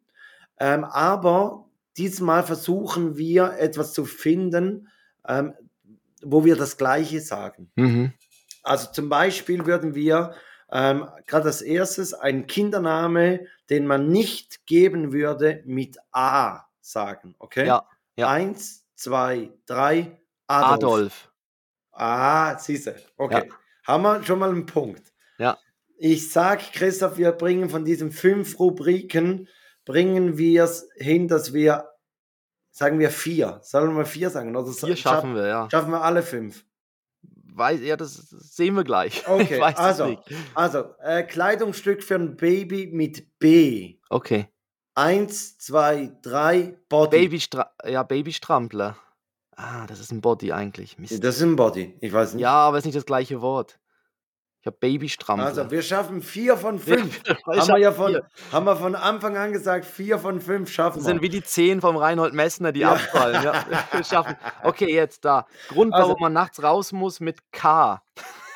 [0.60, 4.90] Ähm, aber diesmal versuchen wir etwas zu finden,
[5.26, 5.54] ähm,
[6.24, 7.72] wo wir das Gleiche sagen.
[7.76, 8.14] Mhm.
[8.64, 10.36] Also zum Beispiel würden wir
[10.72, 17.36] ähm, gerade als erstes einen Kindername, den man nicht geben würde, mit A sagen.
[17.40, 17.68] Okay?
[17.68, 18.30] Ja, ja.
[18.30, 20.74] Eins, zwei, drei, Adolf.
[20.74, 21.32] Adolf.
[21.92, 22.96] Ah, siehste.
[23.18, 23.48] Okay.
[23.48, 23.56] Ja.
[23.86, 25.14] Haben wir schon mal einen Punkt.
[25.38, 25.58] Ja.
[25.98, 29.48] Ich sag, Christoph, wir bringen von diesen fünf Rubriken,
[29.86, 31.91] bringen wir es hin, dass wir,
[32.72, 33.60] sagen wir vier.
[33.62, 34.56] Sollen wir vier sagen?
[34.56, 35.70] Oder Hier schaffen wir, ja.
[35.70, 36.66] Schaffen wir alle fünf.
[37.54, 39.24] Weiß, ja, das sehen wir gleich.
[39.28, 40.18] Okay, also,
[40.56, 43.98] also äh, Kleidungsstück für ein Baby mit B.
[44.10, 44.48] Okay.
[44.96, 47.18] Eins, zwei, drei, Body.
[47.18, 48.98] Babystra ja, Babystrampler.
[49.56, 50.98] Ah, das ist ein Body eigentlich.
[50.98, 51.24] Mist.
[51.24, 51.98] Das ist ein Body.
[52.02, 52.42] Ich weiß nicht.
[52.42, 53.80] Ja, aber es ist nicht das gleiche Wort.
[54.62, 55.46] Ich habe Babystrampler.
[55.48, 57.22] Also, wir schaffen vier von fünf.
[57.26, 58.20] Wir haben, wir ja von,
[58.52, 61.14] haben wir von Anfang an gesagt, vier von fünf schaffen Das wir.
[61.14, 62.92] sind wie die zehn vom Reinhold Messner, die Ja.
[62.94, 63.44] abfallen.
[63.44, 64.36] Ja, wir schaffen.
[64.64, 65.48] Okay, jetzt da.
[65.70, 68.02] Grund, Also- warum man nachts raus muss mit K.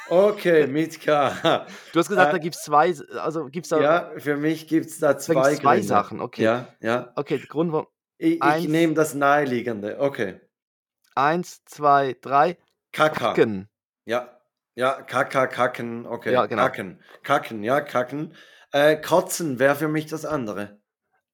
[0.08, 1.66] Okay, mit K.
[1.92, 4.68] Du hast gesagt, Äh, da gibt es zwei, also gibt es da, Ja, für mich
[4.68, 5.82] gibt es da da zwei, gibt's zwei.
[5.82, 6.22] Sachen.
[6.22, 6.44] Okay.
[6.44, 7.12] Ja, ja.
[7.16, 7.88] Okay, Grund, warum.
[8.20, 10.00] Ich, ich nehme das Naheliegende.
[10.00, 10.40] Okay.
[11.16, 12.58] Eins, zwei, drei.
[12.92, 13.68] Kacken.
[14.06, 14.35] Ja,
[14.76, 16.06] ja, Kaka, Kacken.
[16.06, 16.62] Okay, Ja, genau.
[16.64, 17.00] Kacken.
[17.24, 18.36] Kacken, ja, Kacken.
[18.72, 20.80] Äh, Kotzen wäre für mich das andere.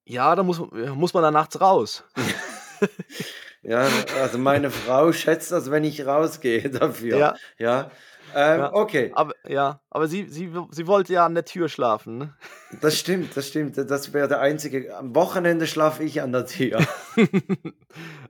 [0.06, 2.04] Ja, da muss, muss man da nachts raus.
[3.64, 3.88] Ja,
[4.20, 7.18] also meine Frau schätzt das, wenn ich rausgehe dafür.
[7.18, 7.36] Ja.
[7.58, 7.92] Ja.
[8.34, 8.74] Ähm, Ja.
[8.74, 12.18] Okay, Aber ja, aber sie, sie, sie wollte ja an der Tür schlafen.
[12.18, 12.34] Ne?
[12.80, 13.78] das stimmt, das stimmt.
[13.78, 14.96] Das wäre der einzige.
[14.96, 16.80] Am Wochenende schlafe ich an der Tür.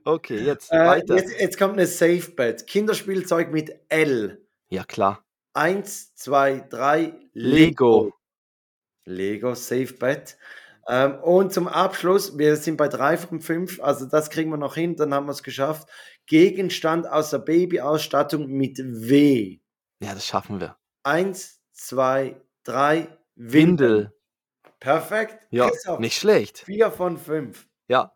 [0.04, 1.16] okay, jetzt äh, weiter.
[1.16, 2.66] jetzt, jetzt kommt eine Safe Bet.
[2.66, 4.41] Kinderspielzeug mit L.
[4.72, 5.22] Ja, klar.
[5.52, 7.12] Eins, zwei, drei.
[7.34, 8.14] Lego.
[9.04, 10.38] Lego Safe Bet.
[10.88, 14.74] Ähm, und zum Abschluss, wir sind bei drei von fünf, also das kriegen wir noch
[14.74, 15.90] hin, dann haben wir es geschafft.
[16.24, 19.58] Gegenstand aus der Babyausstattung mit W.
[20.00, 20.78] Ja, das schaffen wir.
[21.02, 23.88] Eins, zwei, drei, Windel.
[23.90, 24.12] Windel.
[24.80, 25.46] Perfekt.
[25.50, 26.60] Ja, Christoph, nicht schlecht.
[26.60, 27.68] Vier von fünf.
[27.88, 28.14] Ja,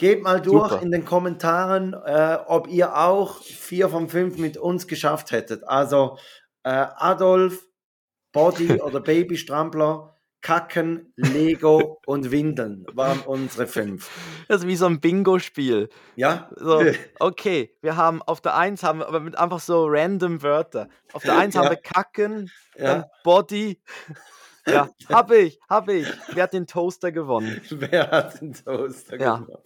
[0.00, 0.82] Gebt mal durch Super.
[0.82, 5.62] in den Kommentaren, äh, ob ihr auch vier von fünf mit uns geschafft hättet.
[5.68, 6.16] Also
[6.62, 7.68] äh, Adolf,
[8.32, 14.08] Body oder Babystrampler, Kacken, Lego und Windeln waren unsere fünf.
[14.48, 15.90] das ist wie so ein Bingo-Spiel.
[16.16, 16.50] Ja?
[16.56, 16.82] So,
[17.18, 20.88] okay, wir haben auf der 1 haben wir aber mit einfach so random Wörter.
[21.12, 21.70] Auf der 1 haben Ja.
[21.72, 23.10] wir Kacken, dann ja.
[23.22, 23.82] Body.
[24.66, 26.06] Ja, hab ich, hab ich.
[26.32, 27.60] Wer hat den Toaster gewonnen?
[27.70, 29.36] Wer hat den Toaster Ja.
[29.38, 29.62] gemacht?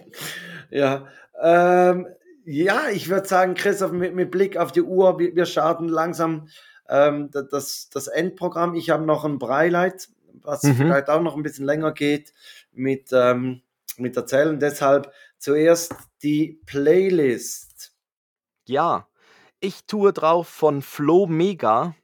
[0.70, 1.06] Ja.
[1.40, 2.06] Ähm,
[2.44, 6.48] ja, ich würde sagen, Christoph, mit, mit Blick auf die Uhr, wir, wir starten langsam
[6.88, 8.74] ähm, da- das, das Endprogramm.
[8.74, 10.08] Ich habe noch ein Breileit,
[10.42, 10.76] was Mhm.
[10.76, 12.34] vielleicht auch noch ein bisschen länger geht
[12.72, 13.62] mit, ähm,
[13.96, 14.60] mit Erzählen.
[14.60, 17.92] Deshalb zuerst die Playlist.
[18.66, 19.08] Ja,
[19.60, 21.94] ich tue drauf von Flo Mega.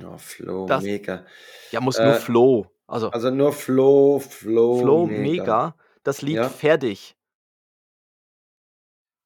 [0.00, 1.24] Ja, Flo, Das- mega.
[1.70, 2.66] Ja, muss Äh, nur Flo.
[2.86, 5.74] Also Also nur Flo, Flo, Flo Mega.
[6.02, 6.48] Das Lied Ja.
[6.48, 7.14] Fertig.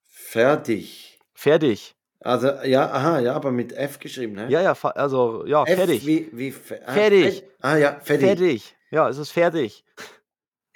[0.07, 1.19] Fertig.
[1.35, 1.95] Fertig.
[2.21, 4.47] Also, ja, aha, ja, aber mit F geschrieben, ne?
[4.49, 6.07] Ja, ja, also, ja, F fertig.
[6.07, 6.55] Wie, wie,
[6.87, 7.41] ah, Fertig.
[7.41, 8.27] fe- Ah, ja, fertig.
[8.27, 8.77] Fertig.
[8.91, 9.85] Ja, es ist fertig.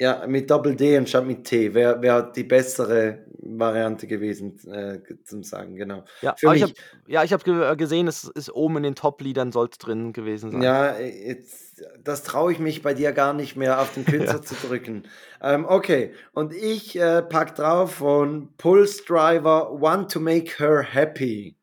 [0.01, 5.43] Ja, mit Doppel D anstatt mit T wäre wär die bessere Variante gewesen, äh, zum
[5.43, 6.05] Sagen, genau.
[6.23, 6.71] Ja, Für aber ich mich.
[6.73, 10.13] hab, ja, ich habe ge gesehen, es ist oben in den Top-Liedern soll es drin
[10.13, 10.63] gewesen sein.
[10.63, 14.55] Ja, jetzt, das traue ich mich bei dir gar nicht mehr auf den Künstler zu
[14.55, 15.03] drücken.
[15.43, 21.58] Ähm, okay, und ich äh, pack drauf von Pulse Driver Want to Make Her Happy.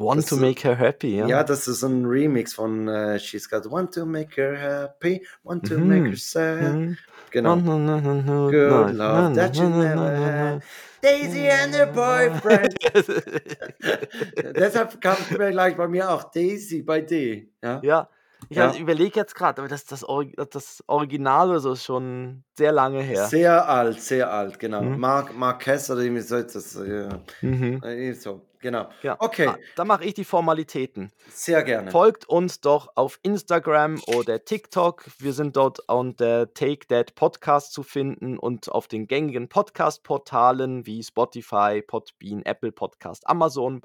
[0.00, 1.26] Want Das to make her happy, ja.
[1.26, 5.66] Ja, das ist ein Remix von äh, She's Got Want to Make Her Happy, Want
[5.68, 5.88] to Mhm.
[5.88, 6.74] Make Her Sad.
[6.76, 6.96] Mhm.
[7.30, 7.56] Genau.
[7.56, 10.62] Na, na, na, na, Good love that you never had.
[11.02, 12.74] Daisy and her boyfriend.
[14.56, 17.48] Deshalb kam gleich bei mir auch Daisy bei D.
[17.62, 18.08] Ja, ja,
[18.50, 18.74] ich Ja.
[18.76, 20.04] überlege jetzt gerade, aber das, das,
[20.50, 23.26] das Original oder so ist schon sehr lange her.
[23.26, 24.82] sehr alt, sehr alt, genau.
[24.82, 24.98] Mhm.
[25.00, 26.74] Mark, Marquez oder irgendwie so etwas.
[26.74, 28.14] Ja, Mhm.
[28.14, 28.88] so, genau.
[29.02, 29.16] Ja.
[29.18, 31.10] Okay, Ah, dann mache ich die Formalitäten.
[31.28, 31.90] sehr gerne.
[31.90, 35.04] Folgt uns doch auf Instagram oder TikTok.
[35.18, 41.02] Wir sind dort unter Take That Podcast zu finden und auf den gängigen Podcast-Portalen wie
[41.02, 43.80] Spotify, Podbean, Apple Podcast, Amazon,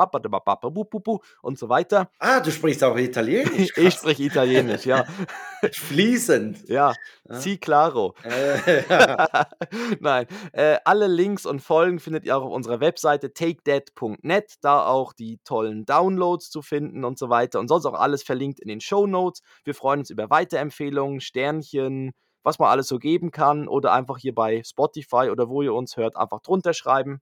[1.41, 2.09] und so weiter.
[2.19, 3.71] Ah, du sprichst auch Italienisch.
[3.77, 5.05] Ich spreche Italienisch, ja.
[5.71, 6.67] Fließend.
[6.69, 6.93] Ja,
[7.29, 7.39] Ja.
[7.39, 8.13] si claro.
[8.23, 9.47] Äh, ja.
[9.99, 15.13] Nein, äh, alle Links und Folgen findet ihr auch auf unserer Webseite takedat.net, da auch
[15.13, 17.59] die tollen Downloads zu finden und so weiter.
[17.59, 19.41] Und sonst auch alles verlinkt in den Show Notes.
[19.63, 22.11] Wir freuen uns über Weiterempfehlungen, Sternchen,
[22.43, 25.97] was man alles so geben kann oder einfach hier bei Spotify oder wo ihr uns
[25.97, 27.21] hört, einfach drunter schreiben.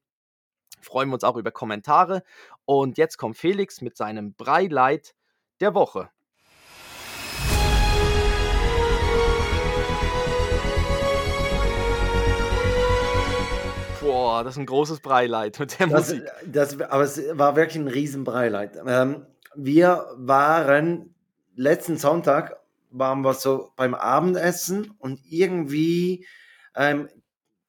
[0.81, 2.23] Freuen wir uns auch über Kommentare.
[2.65, 5.13] Und jetzt kommt Felix mit seinem Breileit
[5.59, 6.09] der Woche.
[14.33, 16.23] Boah, das ist ein großes Breileit mit der Das, Musik.
[16.47, 18.79] das, aber es war wirklich ein Riesenbreileid.
[18.87, 21.13] Ähm, wir waren
[21.55, 22.57] letzten Sonntag
[22.89, 26.25] waren wir so beim Abendessen und irgendwie
[26.75, 27.09] ähm,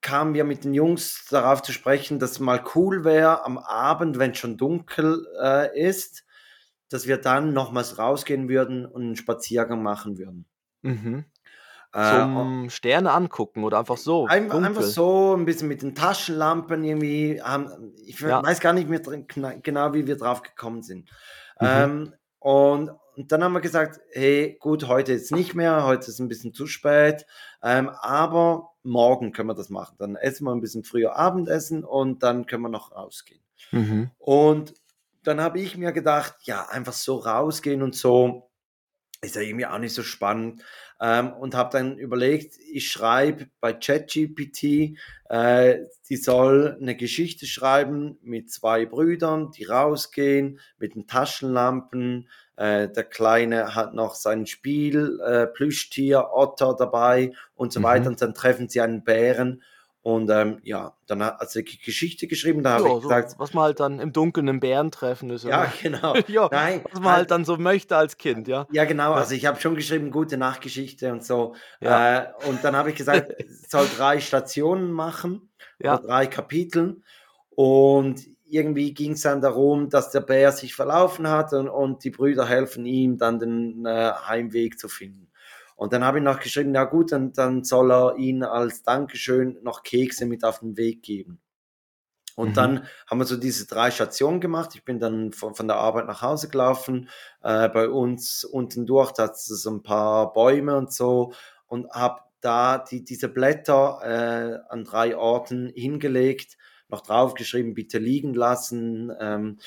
[0.00, 4.18] kamen wir mit den Jungs darauf zu sprechen, dass es mal cool wäre am Abend,
[4.18, 6.24] wenn es schon dunkel äh, ist,
[6.88, 10.46] dass wir dann nochmals rausgehen würden und einen Spaziergang machen würden.
[10.80, 11.26] Mhm.
[11.94, 14.26] Äh, Zum Sterne angucken oder einfach so.
[14.26, 14.68] Einfach, dunkel.
[14.68, 17.40] einfach so ein bisschen mit den Taschenlampen irgendwie.
[17.40, 18.42] Haben, ich Ja.
[18.42, 19.00] weiß gar nicht mehr
[19.62, 21.08] genau, wie wir drauf gekommen sind.
[21.60, 21.66] Mhm.
[21.66, 26.18] Ähm, und, und dann haben wir gesagt, hey, gut, heute jetzt nicht mehr, heute ist
[26.18, 27.26] ein bisschen zu spät,
[27.62, 29.94] ähm, aber morgen können wir das machen.
[29.98, 33.40] Dann essen wir ein bisschen früher Abendessen und dann können wir noch rausgehen.
[33.70, 34.10] Mhm.
[34.18, 34.74] Und
[35.22, 38.50] dann habe ich mir gedacht, ja, einfach so rausgehen und so
[39.22, 40.62] ist ja irgendwie auch nicht so spannend.
[41.04, 44.96] Ähm, und habe dann überlegt, ich schreibe bei ChatGPT,
[45.28, 52.30] äh, die soll eine Geschichte schreiben mit zwei Brüdern, die rausgehen mit den Taschenlampen.
[52.56, 57.84] Äh, der Kleine hat noch sein Spiel, äh, Plüschtier, Otter dabei und so Mhm.
[57.84, 58.08] weiter.
[58.08, 59.62] Und dann treffen sie einen Bären.
[60.04, 62.62] Und ähm, ja, dann hat sie die Geschichte geschrieben.
[62.62, 65.30] Da habe Ja, ich so, gesagt, was man halt dann im Dunkeln einen Bären treffen
[65.30, 65.44] ist.
[65.44, 65.72] ja, oder?
[65.82, 66.14] genau.
[66.28, 68.66] ja, Nein, was man halt dann so möchte als Kind, ja.
[68.70, 69.14] ja, genau.
[69.14, 71.54] Also ich habe schon geschrieben, gute Nachtgeschichte und so.
[71.80, 72.18] Ja.
[72.18, 75.48] Äh, und dann habe ich gesagt, es soll drei Stationen machen
[75.78, 75.94] Ja.
[75.94, 77.02] oder drei Kapiteln.
[77.48, 82.10] Und irgendwie ging es dann darum, dass der Bär sich verlaufen hat und, und die
[82.10, 85.28] Brüder helfen ihm, dann den äh, Heimweg zu finden.
[85.84, 89.58] Und dann habe ich noch geschrieben, na gut, dann, dann soll er ihnen als Dankeschön
[89.62, 91.42] noch Kekse mit auf den Weg geben.
[92.36, 92.54] Und Mhm.
[92.54, 94.70] dann haben wir so diese drei Stationen gemacht.
[94.76, 97.10] Ich bin dann von, von der Arbeit nach Hause gelaufen.
[97.42, 101.34] Äh, bei uns unten durch, da hat es so ein paar Bäume und so.
[101.66, 106.56] Und habe da die, diese Blätter äh, an drei Orten hingelegt,
[106.88, 109.12] noch draufgeschrieben, bitte liegen lassen.
[109.20, 109.58] Ähm,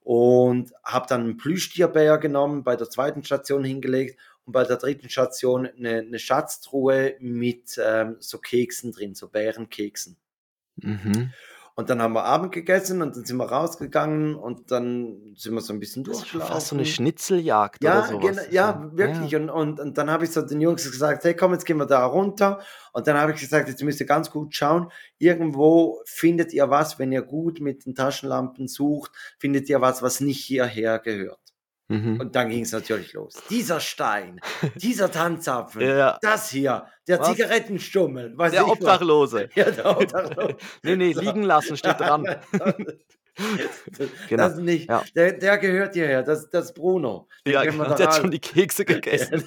[0.00, 5.10] und habe dann einen Plüschtierbär genommen, bei der zweiten Station hingelegt und bei der dritten
[5.10, 10.16] Station eine, eine Schatztruhe mit ähm, so Keksen drin, so Bärenkeksen.
[10.76, 11.32] Mhm.
[11.78, 15.60] Und dann haben wir Abend gegessen und dann sind wir rausgegangen und dann sind wir
[15.60, 16.54] so ein bisschen Das ist schon durchgelaufen.
[16.54, 18.46] fast so eine Schnitzeljagd ja, oder sowas.
[18.50, 19.32] ja, wirklich.
[19.32, 19.40] Ja.
[19.40, 21.84] Und, und, und dann habe ich so den Jungs gesagt, hey, komm, jetzt gehen wir
[21.84, 22.60] da runter.
[22.94, 24.90] Und dann habe ich gesagt, jetzt müsst ihr ganz gut schauen.
[25.18, 30.20] Irgendwo findet ihr was, wenn ihr gut mit den Taschenlampen sucht, findet ihr was, was
[30.20, 31.45] nicht hierher gehört.
[31.88, 32.18] Mhm.
[32.20, 33.34] Und dann ging es natürlich los.
[33.48, 34.40] Dieser Stein,
[34.74, 36.18] dieser Tanzapfel, Ja.
[36.20, 37.28] das hier, der Was?
[37.30, 38.68] Zigarettenstummel, weiß Der.
[38.68, 39.48] Obdachlose.
[39.54, 40.56] Ja, der Obdachlose.
[40.82, 41.20] Nee, nee, So.
[41.20, 42.24] liegen lassen steht dran.
[44.28, 44.48] Genau.
[44.48, 44.88] Das nicht.
[44.88, 45.04] Ja.
[45.14, 47.28] Der, der gehört hierher, das, das ist Bruno.
[47.44, 49.44] Den Ja, genau, der hat schon die Kekse gegessen.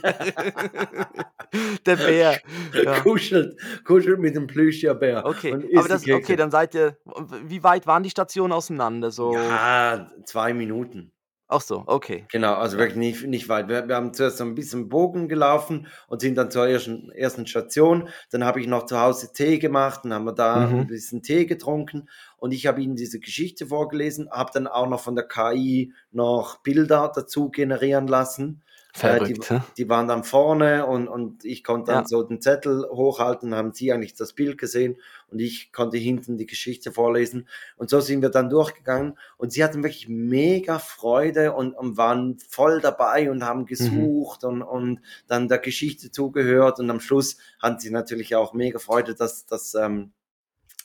[1.85, 2.39] der Bär.
[2.83, 2.99] Ja.
[2.99, 5.25] kuschelt, kuschelt mit dem Plüschierbär.
[5.25, 6.17] Okay, und isst aber die das, Kekse.
[6.17, 6.97] okay, dann seid ihr.
[7.45, 9.09] Wie weit waren die Stationen auseinander?
[9.11, 9.33] So.
[9.33, 11.11] Ja, zwei Minuten.
[11.52, 12.26] Ach so, okay.
[12.32, 13.68] Genau, also wirklich nicht, nicht weit.
[13.70, 17.47] Wir, wir haben zuerst so ein bisschen Bogen gelaufen und sind dann zur ersten, ersten
[17.47, 18.08] Station.
[18.30, 20.82] Dann habe ich noch zu Hause Tee gemacht und haben wir da Mhm.
[20.82, 22.08] ein bisschen Tee getrunken.
[22.38, 26.58] Und ich habe ihnen diese Geschichte vorgelesen, habe dann auch noch von der KI noch
[26.62, 28.62] Bilder dazu generieren lassen.
[29.01, 29.59] Äh, die, Verrückt, hä?
[29.77, 32.07] die waren dann vorne und, und ich konnte dann Ja.
[32.07, 36.47] so den Zettel hochhalten, haben sie eigentlich das Bild gesehen und ich konnte hinten die
[36.47, 37.47] Geschichte vorlesen.
[37.77, 42.39] Und so sind wir dann durchgegangen und sie hatten wirklich mega Freude und, und waren
[42.39, 47.79] voll dabei und haben gesucht und, und dann der Geschichte zugehört und am Schluss hatten
[47.79, 50.13] sie natürlich auch mega Freude, dass, dass, ähm,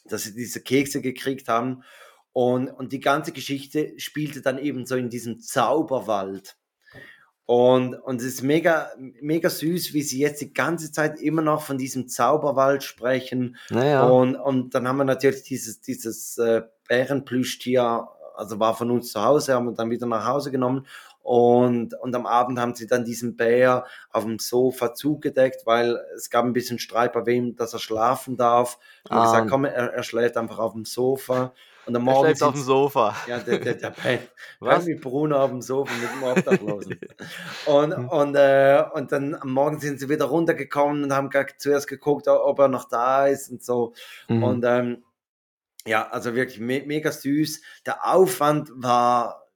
[0.04, 1.82] dass sie diese Kekse gekriegt haben.
[2.34, 6.56] Und, und die ganze Geschichte spielte dann eben so in diesem Zauberwald.
[7.46, 8.90] Und, und es ist mega,
[9.20, 13.56] mega süß, wie sie jetzt die ganze Zeit immer noch von diesem Zauberwald sprechen.
[13.68, 14.04] Naja.
[14.04, 19.22] Und, und dann haben wir natürlich dieses, dieses äh, Bärenplüschtier, also war von uns zu
[19.22, 20.86] Hause, haben wir dann wieder nach Hause genommen.
[21.22, 26.28] Und, und am Abend haben sie dann diesen Bär auf dem Sofa zugedeckt, weil es
[26.28, 28.78] gab ein bisschen Streit bei wem, dass er schlafen darf.
[29.08, 29.24] Wir Ah.
[29.24, 31.54] gesagt, komm, er, er schläft einfach auf dem Sofa.
[31.86, 33.14] Und am Morgen auf dem Sofa.
[33.26, 33.94] ja, der, der, der.
[34.60, 34.86] Was?
[34.86, 36.98] Mit Bruno auf dem Sofa mit dem Obdachlosen.
[37.66, 38.08] und, Hm.
[38.08, 42.58] und, äh, und dann am Morgen sind sie wieder runtergekommen und haben zuerst geguckt, ob
[42.58, 43.92] er noch da ist und so.
[44.28, 44.42] Mhm.
[44.42, 45.04] Und ähm,
[45.86, 47.60] ja, also wirklich me mega süß.
[47.84, 49.46] Der Aufwand war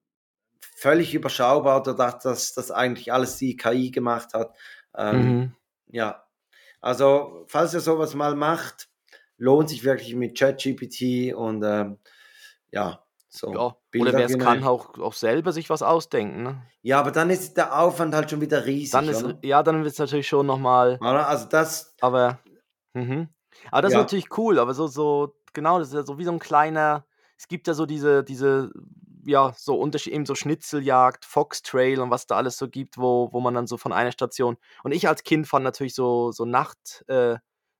[0.60, 4.54] völlig überschaubar, dadurch, dass das eigentlich alles die KI gemacht hat.
[4.96, 5.52] Ähm, Mhm.
[5.90, 6.24] Ja,
[6.80, 8.88] also falls ihr sowas mal macht,
[9.38, 11.98] lohnt sich wirklich mit ChatGPT und ähm,
[12.70, 13.52] ja, so.
[13.52, 13.76] Ja.
[14.00, 16.42] Oder wer es kann, auch, auch selber sich was ausdenken.
[16.42, 16.62] Ne?
[16.82, 18.92] Ja, aber dann ist der Aufwand halt schon wieder riesig.
[18.92, 19.38] Dann ist, oder?
[19.42, 20.98] ja, dann wird es natürlich schon nochmal.
[21.00, 22.38] Also das, Aber,
[22.94, 23.28] mhm.
[23.70, 23.98] aber das Ja.
[23.98, 27.04] ist natürlich cool, aber so, so, genau, das ist ja so wie so ein kleiner,
[27.36, 28.70] es gibt ja so diese, diese,
[29.24, 33.40] ja, so Unterschied, eben so Schnitzeljagd, Foxtrail und was da alles so gibt, wo, wo
[33.40, 37.04] man dann so von einer Station, und ich als Kind fand natürlich so, so Nacht,
[37.08, 37.36] äh,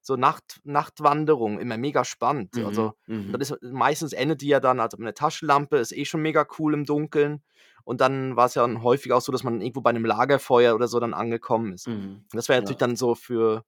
[0.09, 2.57] so Nacht, Nachtwanderung immer mega spannend.
[2.57, 3.31] Mhm, Also, mhm.
[3.31, 6.75] dann ist, meistens endet die ja dann, also eine Taschenlampe ist eh schon mega cool
[6.75, 7.43] im Dunkeln.
[7.85, 10.75] Und dann war es ja dann häufig auch so, dass man irgendwo bei einem Lagerfeuer
[10.75, 11.87] oder so dann angekommen ist.
[11.89, 12.25] Mhm.
[12.33, 12.87] Das wäre natürlich Ja.
[12.87, 13.65] dann so für.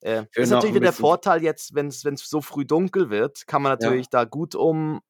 [0.00, 3.46] Äh, das ist noch natürlich wieder der Vorteil jetzt, wenn es so früh dunkel wird,
[3.46, 5.00] kann man natürlich da gut um,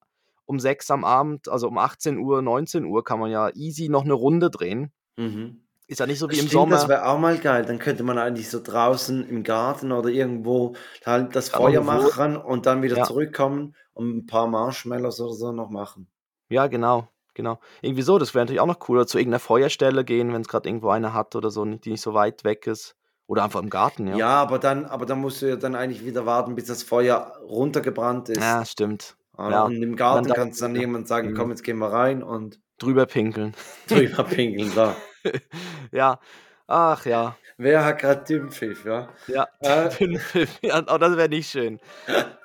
[0.47, 4.05] um 6 am Abend, also um 18 Uhr, 19 Uhr, kann man ja easy noch
[4.05, 4.93] eine Runde drehen.
[5.17, 5.63] Mhm.
[5.91, 6.77] Ist ja nicht so wie Stimmt, im Sommer.
[6.77, 7.65] Das wäre auch mal geil.
[7.65, 10.75] Dann könnte man eigentlich so draußen im Garten oder irgendwo
[11.05, 13.05] halt das Kann Feuer machen und dann wieder Ja.
[13.05, 16.07] zurückkommen und ein paar Marshmallows oder so noch machen.
[16.49, 17.59] Ja, genau, genau.
[17.83, 18.99] Irgendwie so, das wäre natürlich auch noch cool.
[18.99, 22.03] Oder zu irgendeiner Feuerstelle gehen, wenn es gerade irgendwo eine hat oder so, die nicht
[22.03, 22.95] so weit weg ist.
[23.27, 24.29] Oder einfach im Garten, Ja, ja.
[24.43, 28.29] aber dann, aber dann musst du ja dann eigentlich wieder warten, bis das Feuer runtergebrannt
[28.29, 28.39] ist.
[28.41, 29.17] Ja, stimmt.
[29.37, 29.51] Oder?
[29.51, 29.65] ja.
[29.65, 31.37] Und im Garten dann- kannst du dann jemand sagen, Mhm.
[31.37, 33.55] komm, jetzt gehen wir rein und Drüber pinkeln.
[33.89, 34.73] drüber pinkeln.
[34.75, 34.95] Da.
[35.93, 36.19] ja.
[36.67, 37.37] Ach ja.
[37.59, 39.09] Wer hat gerade Dümpfiff, ja?
[39.27, 39.49] Ja.
[39.61, 40.47] Äh.
[40.63, 41.81] ja oh, das wäre nicht schön.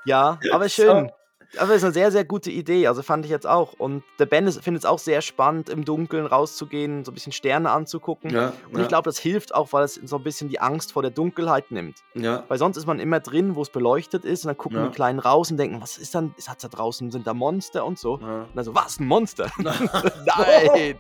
[0.05, 1.11] Ja, aber schön.
[1.59, 2.87] Aber es ist eine sehr, sehr gute Idee.
[2.87, 3.73] Also fand ich jetzt auch.
[3.73, 7.71] Und der Ben findet es auch sehr spannend, im Dunkeln rauszugehen, so ein bisschen Sterne
[7.71, 8.29] anzugucken.
[8.31, 11.01] Ja, Und ich glaube, das hilft auch, weil es so ein bisschen die Angst vor
[11.01, 12.03] der Dunkelheit nimmt.
[12.13, 12.43] ja.
[12.47, 14.87] Weil sonst ist man immer drin, wo es beleuchtet ist, und dann gucken Ja.
[14.87, 17.97] die Kleinen raus und denken, was ist dann, ist da draußen, sind da Monster und
[17.99, 18.19] so.
[18.21, 18.41] ja.
[18.43, 19.49] Und dann so, was, ein Monster?
[19.57, 20.95] Nein!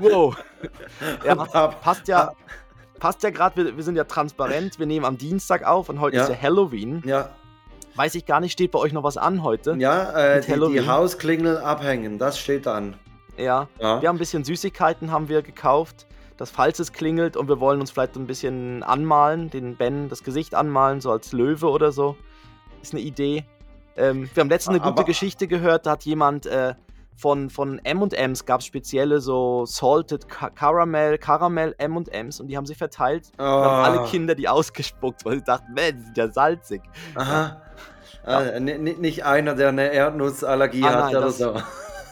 [0.00, 0.36] wow!
[1.24, 2.32] Ja, passt ja,
[2.98, 6.16] passt ja gerade, wir, wir sind ja transparent, wir nehmen am Dienstag auf und heute
[6.16, 6.22] Ja.
[6.24, 7.02] ist ja Halloween.
[7.04, 7.30] Ja,
[7.96, 9.74] Weiß ich gar nicht, steht bei euch noch was an heute?
[9.78, 10.86] ja äh, die, die.
[10.86, 12.94] Hausklingel abhängen, das steht an.
[13.36, 13.68] Ja.
[13.80, 14.00] Ja.
[14.02, 17.80] Wir haben ein bisschen Süßigkeiten haben wir gekauft, dass falls es klingelt und wir wollen
[17.80, 22.16] uns vielleicht ein bisschen anmalen, den Ben das Gesicht anmalen, so als Löwe oder so.
[22.82, 23.44] Ist eine Idee.
[23.96, 26.74] Ähm, wir haben letztens eine gute Aber- Geschichte gehört, da hat jemand äh,
[27.16, 32.66] von, von M&M's gab es spezielle so Salted Ca- Caramel, Caramel M&M's und die haben
[32.66, 33.30] sie verteilt.
[33.36, 34.06] Da haben alle Ah.
[34.06, 36.82] Kinder die ausgespuckt, weil sie dachten, man, die sind ja salzig.
[37.14, 37.60] Aha.
[38.26, 41.54] Äh, ni- ni- nicht einer, der eine Erdnussallergie Ah, hat nein, oder das- so.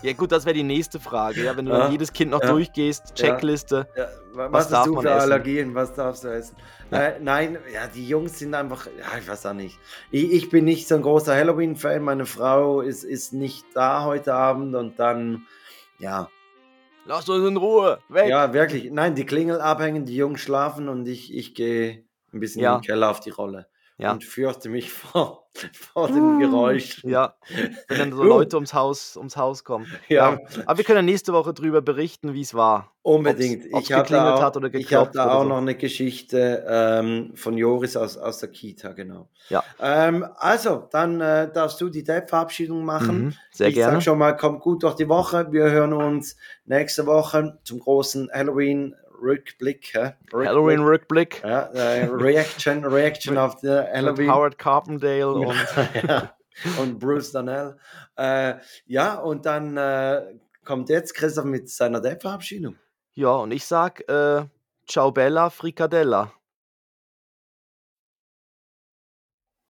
[0.03, 1.45] Ja gut, das wäre die nächste Frage.
[1.45, 1.89] Ja, wenn du Ja.
[1.89, 2.49] jedes Kind noch Ja.
[2.51, 3.15] durchgehst, Ja.
[3.15, 3.87] Checkliste.
[3.97, 5.21] Ja, wa- Was was, darf du für essen?
[5.21, 5.75] Allergien?
[5.77, 6.57] Was darfst du essen?
[6.91, 9.79] Äh, nein, ja, die Jungs sind einfach, ja, ich weiß auch nicht.
[10.11, 12.03] Ich, ich bin nicht so ein großer Halloween-Fan.
[12.03, 15.47] Meine Frau ist, ist nicht da heute Abend und dann,
[16.01, 16.29] ja,
[17.07, 18.29] Lass uns in Ruhe, weg.
[18.29, 18.91] ja, wirklich.
[18.93, 22.75] Nein, die Klingel abhängen, die Jungs schlafen und ich, ich gehe ein bisschen Ja.
[22.77, 23.67] im Keller auf die Rolle
[24.03, 24.13] Ja.
[24.13, 25.49] und fürchte mich vor,
[25.93, 27.03] vor dem Geräusch.
[27.05, 27.35] Ja,
[27.89, 28.23] wenn dann so.
[28.23, 29.87] Leute ums Haus, ums Haus kommen.
[30.09, 30.39] Ja.
[30.67, 32.91] Aber wir können ja nächste Woche drüber berichten, wie es war.
[33.03, 33.65] Unbedingt.
[33.67, 34.81] Ob's- ob's ich habe da, geklingelt auch, hat oder ich hab
[35.13, 35.49] geklopft da auch so.
[35.49, 39.29] noch eine Geschichte ähm, von Joris aus, aus der Kita, genau.
[39.49, 39.63] Ja.
[39.81, 43.25] Ähm, also, dann äh, darfst du die Depp-Verabschiedung machen.
[43.25, 43.95] Mhm, sehr ich gerne.
[43.97, 45.49] sag schon mal, kommt gut durch die Woche.
[45.53, 48.31] Wir hören uns nächste Woche zum großen
[49.23, 49.95] Halloween-Rückblick.
[49.95, 50.15] hä?
[50.33, 50.49] Rückblick.
[50.49, 54.31] Halloween-Rückblick Ja, äh, Reaction, Reaction auf die mit Halloween.
[54.31, 55.57] Howard Carpendale und
[56.09, 56.35] ja.
[56.81, 57.77] und Bruce Danell.
[58.17, 58.55] Äh,
[58.87, 60.23] ja, und dann äh,
[60.65, 62.77] kommt jetzt Christoph mit seiner Depp-Verabschiedung.
[63.15, 64.45] ja, und ich sag, äh,
[64.89, 66.33] Ciao Bella Fricadella.